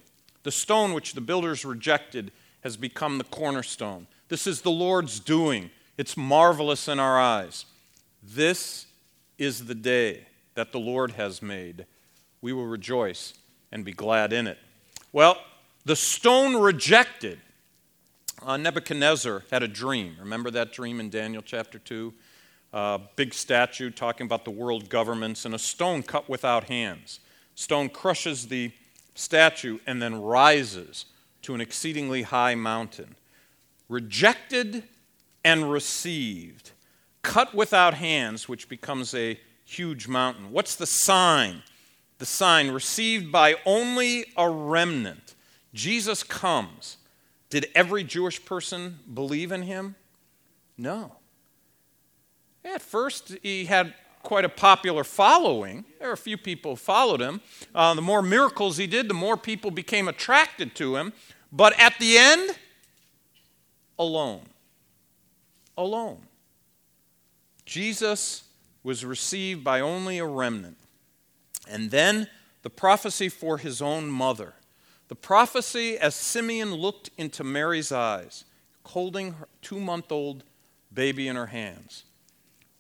The 0.44 0.52
stone 0.52 0.94
which 0.94 1.14
the 1.14 1.22
builders 1.22 1.66
rejected 1.66 2.32
has 2.62 2.78
become 2.78 3.18
the 3.18 3.24
cornerstone. 3.24 4.08
This 4.30 4.48
is 4.48 4.62
the 4.62 4.72
Lord's 4.72 5.20
doing. 5.20 5.70
It's 5.98 6.18
marvelous 6.18 6.88
in 6.88 7.00
our 7.00 7.20
eyes. 7.20 7.66
This 8.22 8.86
is 9.38 9.66
the 9.66 9.76
day 9.76 10.28
that 10.56 10.72
the 10.72 10.80
Lord 10.80 11.12
has 11.12 11.42
made. 11.42 11.86
We 12.42 12.54
will 12.54 12.66
rejoice 12.66 13.34
and 13.72 13.86
be 13.86 13.94
glad 13.94 14.34
in 14.34 14.48
it. 14.48 14.58
Well, 15.12 15.38
the 15.88 15.96
stone 15.96 16.58
rejected. 16.58 17.40
Uh, 18.46 18.58
Nebuchadnezzar 18.58 19.46
had 19.50 19.64
a 19.64 19.70
dream. 19.70 20.18
Remember 20.20 20.52
that 20.52 20.74
dream 20.74 21.00
in 21.00 21.10
Daniel 21.10 21.42
chapter 21.42 21.80
2? 21.80 22.14
Uh, 22.74 22.98
big 23.16 23.34
statue 23.34 23.90
talking 23.90 24.26
about 24.26 24.44
the 24.44 24.52
world 24.52 24.90
governments, 24.90 25.46
and 25.46 25.56
a 25.56 25.60
stone 25.60 26.04
cut 26.04 26.28
without 26.28 26.66
hands. 26.66 27.22
Stone 27.56 27.90
crushes 27.90 28.50
the 28.50 28.74
statue 29.16 29.80
and 29.88 30.02
then 30.02 30.22
rises 30.22 31.06
to 31.44 31.56
an 31.56 31.62
exceedingly 31.62 32.24
high 32.24 32.54
mountain. 32.54 33.16
Rejected 33.88 34.84
and 35.46 35.72
received. 35.72 36.72
Cut 37.22 37.56
without 37.56 37.94
hands, 37.94 38.50
which 38.50 38.68
becomes 38.68 39.16
a 39.16 39.40
huge 39.64 40.10
mountain. 40.10 40.52
What's 40.52 40.76
the 40.76 40.86
sign? 40.86 41.64
The 42.18 42.26
sign 42.26 42.72
received 42.72 43.32
by 43.32 43.56
only 43.66 44.26
a 44.36 44.50
remnant. 44.50 45.36
Jesus 45.78 46.24
comes. 46.24 46.98
Did 47.50 47.68
every 47.76 48.04
Jewish 48.04 48.44
person 48.44 49.00
believe 49.14 49.52
in 49.52 49.62
him? 49.62 49.96
No. 50.78 51.14
At 52.66 52.82
first, 52.82 53.38
he 53.44 53.66
had 53.66 53.94
quite 54.24 54.44
a 54.44 54.50
popular 54.50 55.04
following. 55.04 55.86
There 56.00 56.10
were 56.10 56.14
a 56.14 56.18
few 56.18 56.36
people 56.36 56.72
who 56.72 56.78
followed 56.78 57.22
him. 57.22 57.42
Uh, 57.74 57.94
the 57.94 58.02
more 58.02 58.22
miracles 58.22 58.78
he 58.78 58.88
did, 58.88 59.08
the 59.08 59.14
more 59.14 59.38
people 59.38 59.72
became 59.72 60.08
attracted 60.08 60.76
to 60.76 60.98
him. 60.98 61.14
But 61.52 61.80
at 61.80 61.94
the 62.00 62.18
end, 62.18 62.58
alone. 63.98 64.42
Alone. 65.78 66.24
Jesus 67.66 68.44
was 68.84 69.06
received 69.06 69.64
by 69.64 69.80
only 69.80 70.18
a 70.18 70.26
remnant. 70.26 70.78
And 71.70 71.92
then 71.92 72.28
the 72.64 72.70
prophecy 72.70 73.30
for 73.30 73.60
his 73.60 73.82
own 73.82 74.10
mother. 74.10 74.56
The 75.08 75.16
prophecy 75.16 75.98
as 75.98 76.16
Simeon 76.16 76.74
looked 76.74 77.10
into 77.18 77.44
Mary's 77.44 77.92
eyes, 77.92 78.44
holding 78.86 79.34
her 79.34 79.48
two 79.62 79.80
month 79.80 80.12
old 80.12 80.44
baby 80.94 81.28
in 81.28 81.36
her 81.36 81.48
hands. 81.48 82.04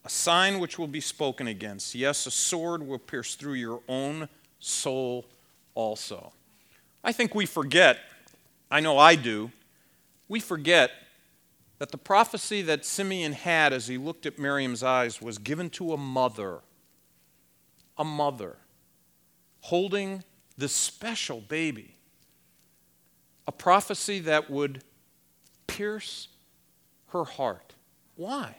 A 0.03 0.09
sign 0.09 0.59
which 0.59 0.79
will 0.79 0.87
be 0.87 1.01
spoken 1.01 1.47
against. 1.47 1.93
Yes, 1.93 2.25
a 2.25 2.31
sword 2.31 2.81
will 2.81 2.99
pierce 2.99 3.35
through 3.35 3.53
your 3.53 3.81
own 3.87 4.29
soul 4.59 5.25
also. 5.75 6.31
I 7.03 7.11
think 7.11 7.35
we 7.35 7.45
forget, 7.45 7.99
I 8.71 8.79
know 8.79 8.97
I 8.97 9.15
do, 9.15 9.51
we 10.27 10.39
forget 10.39 10.91
that 11.79 11.91
the 11.91 11.97
prophecy 11.97 12.61
that 12.63 12.85
Simeon 12.85 13.33
had 13.33 13.71
as 13.71 13.87
he 13.87 13.97
looked 13.97 14.25
at 14.25 14.39
Miriam's 14.39 14.81
eyes 14.81 15.21
was 15.21 15.37
given 15.37 15.69
to 15.71 15.93
a 15.93 15.97
mother, 15.97 16.59
a 17.97 18.03
mother 18.03 18.57
holding 19.61 20.23
this 20.57 20.73
special 20.73 21.41
baby. 21.41 21.96
A 23.47 23.51
prophecy 23.51 24.19
that 24.21 24.49
would 24.49 24.83
pierce 25.65 26.27
her 27.09 27.23
heart. 27.23 27.73
Why? 28.15 28.57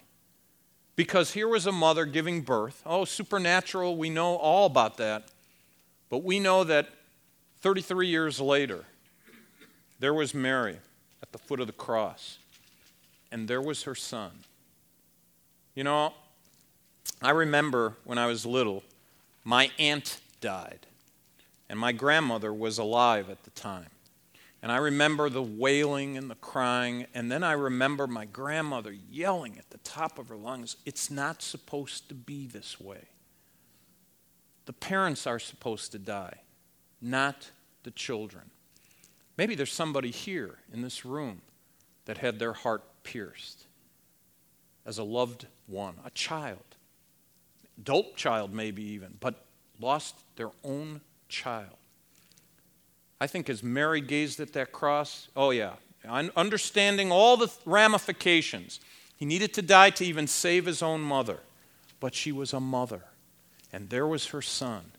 Because 0.96 1.32
here 1.32 1.48
was 1.48 1.66
a 1.66 1.72
mother 1.72 2.04
giving 2.04 2.40
birth. 2.40 2.82
Oh, 2.84 3.04
supernatural, 3.04 3.96
we 3.96 4.10
know 4.10 4.36
all 4.36 4.66
about 4.66 4.96
that. 4.96 5.28
But 6.08 6.24
we 6.24 6.40
know 6.40 6.64
that 6.64 6.88
33 7.60 8.08
years 8.08 8.40
later, 8.40 8.84
there 10.00 10.14
was 10.14 10.34
Mary 10.34 10.78
at 11.22 11.32
the 11.32 11.38
foot 11.38 11.60
of 11.60 11.66
the 11.66 11.72
cross 11.72 12.38
and 13.30 13.48
there 13.48 13.60
was 13.60 13.82
her 13.84 13.94
son. 13.94 14.30
You 15.74 15.84
know, 15.84 16.12
I 17.22 17.30
remember 17.30 17.94
when 18.04 18.18
I 18.18 18.26
was 18.26 18.46
little, 18.46 18.82
my 19.44 19.70
aunt 19.78 20.20
died, 20.40 20.86
and 21.68 21.78
my 21.78 21.92
grandmother 21.92 22.52
was 22.52 22.78
alive 22.78 23.30
at 23.30 23.44
the 23.44 23.50
time. 23.50 23.86
And 24.62 24.72
I 24.72 24.78
remember 24.78 25.30
the 25.30 25.42
wailing 25.42 26.16
and 26.16 26.28
the 26.28 26.34
crying, 26.34 27.06
and 27.14 27.30
then 27.30 27.44
I 27.44 27.52
remember 27.52 28.06
my 28.06 28.24
grandmother 28.24 28.92
yelling 28.92 29.56
at 29.56 29.70
the 29.70 29.78
top 29.78 30.18
of 30.18 30.28
her 30.28 30.36
lungs, 30.36 30.76
It's 30.84 31.10
not 31.10 31.42
supposed 31.42 32.08
to 32.08 32.14
be 32.14 32.46
this 32.46 32.80
way. 32.80 33.04
The 34.66 34.72
parents 34.72 35.26
are 35.26 35.38
supposed 35.38 35.92
to 35.92 35.98
die, 35.98 36.40
not 37.00 37.50
the 37.84 37.92
children. 37.92 38.50
Maybe 39.36 39.54
there's 39.54 39.72
somebody 39.72 40.10
here 40.10 40.58
in 40.72 40.82
this 40.82 41.04
room 41.04 41.42
that 42.06 42.18
had 42.18 42.38
their 42.38 42.52
heart 42.52 42.82
pierced 43.04 43.66
as 44.84 44.98
a 44.98 45.04
loved 45.04 45.46
one, 45.66 45.94
a 46.04 46.10
child, 46.10 46.76
adult 47.78 48.16
child 48.16 48.52
maybe 48.52 48.82
even, 48.82 49.14
but 49.20 49.46
lost 49.80 50.16
their 50.36 50.50
own 50.64 51.00
child. 51.28 51.76
I 53.20 53.26
think 53.26 53.48
as 53.50 53.62
Mary 53.62 54.00
gazed 54.00 54.40
at 54.40 54.52
that 54.52 54.72
cross, 54.72 55.28
oh 55.36 55.50
yeah, 55.50 55.74
understanding 56.04 57.10
all 57.10 57.36
the 57.36 57.52
ramifications. 57.64 58.80
He 59.16 59.24
needed 59.24 59.52
to 59.54 59.62
die 59.62 59.90
to 59.90 60.04
even 60.04 60.26
save 60.26 60.66
his 60.66 60.82
own 60.82 61.00
mother, 61.00 61.40
but 61.98 62.14
she 62.14 62.30
was 62.30 62.52
a 62.52 62.60
mother, 62.60 63.02
and 63.72 63.90
there 63.90 64.06
was 64.06 64.26
her 64.26 64.42
son, 64.42 64.92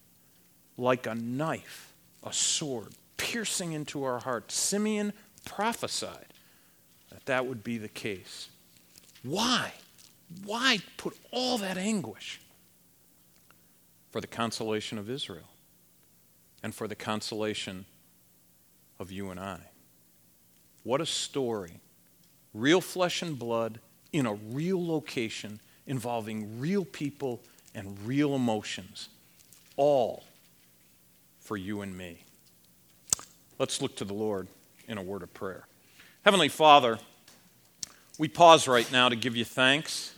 like 0.78 1.08
a 1.08 1.16
knife 1.16 1.90
a 2.24 2.34
sword 2.34 2.90
piercing 3.18 3.74
into 3.74 4.04
our 4.04 4.20
heart. 4.20 4.52
Simeon 4.52 5.14
prophesied 5.46 6.26
that 7.12 7.26
that 7.26 7.46
would 7.46 7.64
be 7.64 7.78
the 7.78 7.88
case. 7.88 8.50
Why? 9.24 9.74
Why 10.44 10.80
put 10.98 11.18
all 11.32 11.58
that 11.60 11.78
anguish? 11.78 12.40
For 14.12 14.22
the 14.22 14.28
consolation 14.28 14.98
of 14.98 15.10
Israel 15.10 15.50
and 16.64 16.74
for 16.74 16.88
the 16.88 16.96
consolation 16.96 17.86
of 19.00 19.12
you 19.12 19.30
and 19.30 19.40
I. 19.40 19.60
What 20.84 21.02
a 21.02 21.06
story. 21.06 21.80
Real 22.54 22.82
flesh 22.82 23.22
and 23.22 23.38
blood 23.38 23.80
in 24.12 24.26
a 24.26 24.34
real 24.34 24.86
location 24.86 25.60
involving 25.88 26.60
real 26.60 26.86
people 26.86 27.42
and 27.74 27.98
real 28.06 28.36
emotions, 28.36 29.10
all 29.78 30.24
for 31.40 31.58
you 31.58 31.82
and 31.82 31.98
me. 31.98 32.24
Let's 33.58 33.82
look 33.82 33.96
to 33.98 34.06
the 34.06 34.14
Lord 34.14 34.48
in 34.88 34.98
a 34.98 35.02
word 35.02 35.24
of 35.24 35.34
prayer. 35.34 35.68
Heavenly 36.24 36.50
Father, 36.50 37.00
we 38.18 38.28
pause 38.28 38.68
right 38.68 38.90
now 38.92 39.10
to 39.10 39.16
give 39.16 39.36
you 39.36 39.46
thanks. 39.46 40.14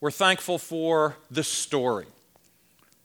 We're 0.00 0.10
thankful 0.10 0.58
for 0.58 1.16
this 1.30 1.48
story. 1.48 2.06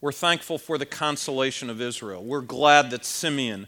We're 0.00 0.12
thankful 0.12 0.58
for 0.58 0.78
the 0.78 0.86
consolation 0.86 1.70
of 1.70 1.80
Israel. 1.80 2.22
We're 2.22 2.40
glad 2.40 2.90
that 2.90 3.04
Simeon 3.04 3.66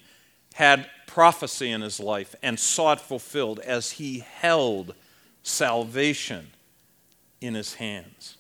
had 0.54 0.88
prophecy 1.06 1.70
in 1.70 1.80
his 1.80 1.98
life 1.98 2.34
and 2.42 2.58
saw 2.58 2.92
it 2.92 3.00
fulfilled 3.00 3.58
as 3.60 3.92
he 3.92 4.20
held 4.20 4.94
salvation 5.42 6.48
in 7.40 7.54
his 7.54 7.74
hands. 7.74 8.36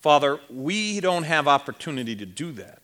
Father, 0.00 0.38
we 0.50 1.00
don't 1.00 1.24
have 1.24 1.48
opportunity 1.48 2.14
to 2.14 2.26
do 2.26 2.52
that. 2.52 2.82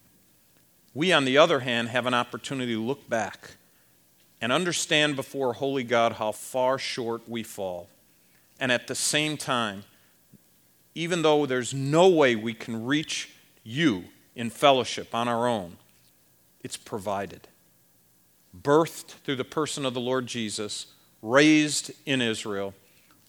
We, 0.94 1.12
on 1.12 1.24
the 1.24 1.38
other 1.38 1.60
hand, 1.60 1.88
have 1.88 2.06
an 2.06 2.14
opportunity 2.14 2.74
to 2.74 2.82
look 2.82 3.08
back 3.08 3.52
and 4.40 4.50
understand 4.50 5.16
before 5.16 5.52
Holy 5.52 5.84
God 5.84 6.14
how 6.14 6.32
far 6.32 6.78
short 6.78 7.28
we 7.28 7.42
fall. 7.42 7.88
And 8.58 8.72
at 8.72 8.86
the 8.86 8.94
same 8.94 9.36
time, 9.36 9.84
even 10.94 11.22
though 11.22 11.46
there's 11.46 11.74
no 11.74 12.08
way 12.08 12.36
we 12.36 12.54
can 12.54 12.84
reach 12.84 13.30
you 13.62 14.04
in 14.34 14.50
fellowship 14.50 15.14
on 15.14 15.28
our 15.28 15.46
own, 15.46 15.76
it's 16.62 16.76
provided. 16.76 17.48
Birthed 18.58 19.14
through 19.24 19.36
the 19.36 19.44
person 19.44 19.86
of 19.86 19.94
the 19.94 20.00
Lord 20.00 20.26
Jesus, 20.26 20.86
raised 21.22 21.92
in 22.06 22.20
Israel, 22.20 22.74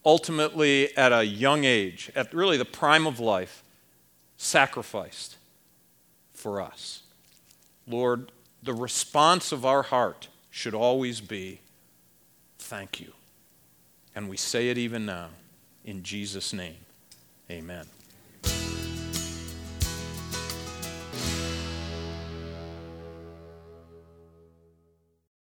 ultimately 0.06 0.96
at 0.98 1.12
a 1.12 1.26
young 1.26 1.64
age, 1.64 2.12
at 2.16 2.34
really 2.34 2.58
the 2.58 2.66
prime 2.66 3.06
of 3.06 3.20
life, 3.20 3.64
sacrificed 4.38 5.38
for 6.34 6.62
us. 6.62 7.04
Lord, 7.88 8.32
the 8.64 8.74
response 8.74 9.52
of 9.52 9.66
our 9.66 9.84
heart 9.84 10.28
should 10.50 10.74
always 10.74 11.22
be 11.22 11.60
thank 12.58 13.00
you. 13.00 13.12
And 14.16 14.30
we 14.30 14.38
say 14.38 14.70
it 14.70 14.78
even 14.78 15.06
now 15.06 15.30
in 15.86 16.04
Jesus' 16.04 16.54
name. 16.54 16.78
Amen. 17.50 17.86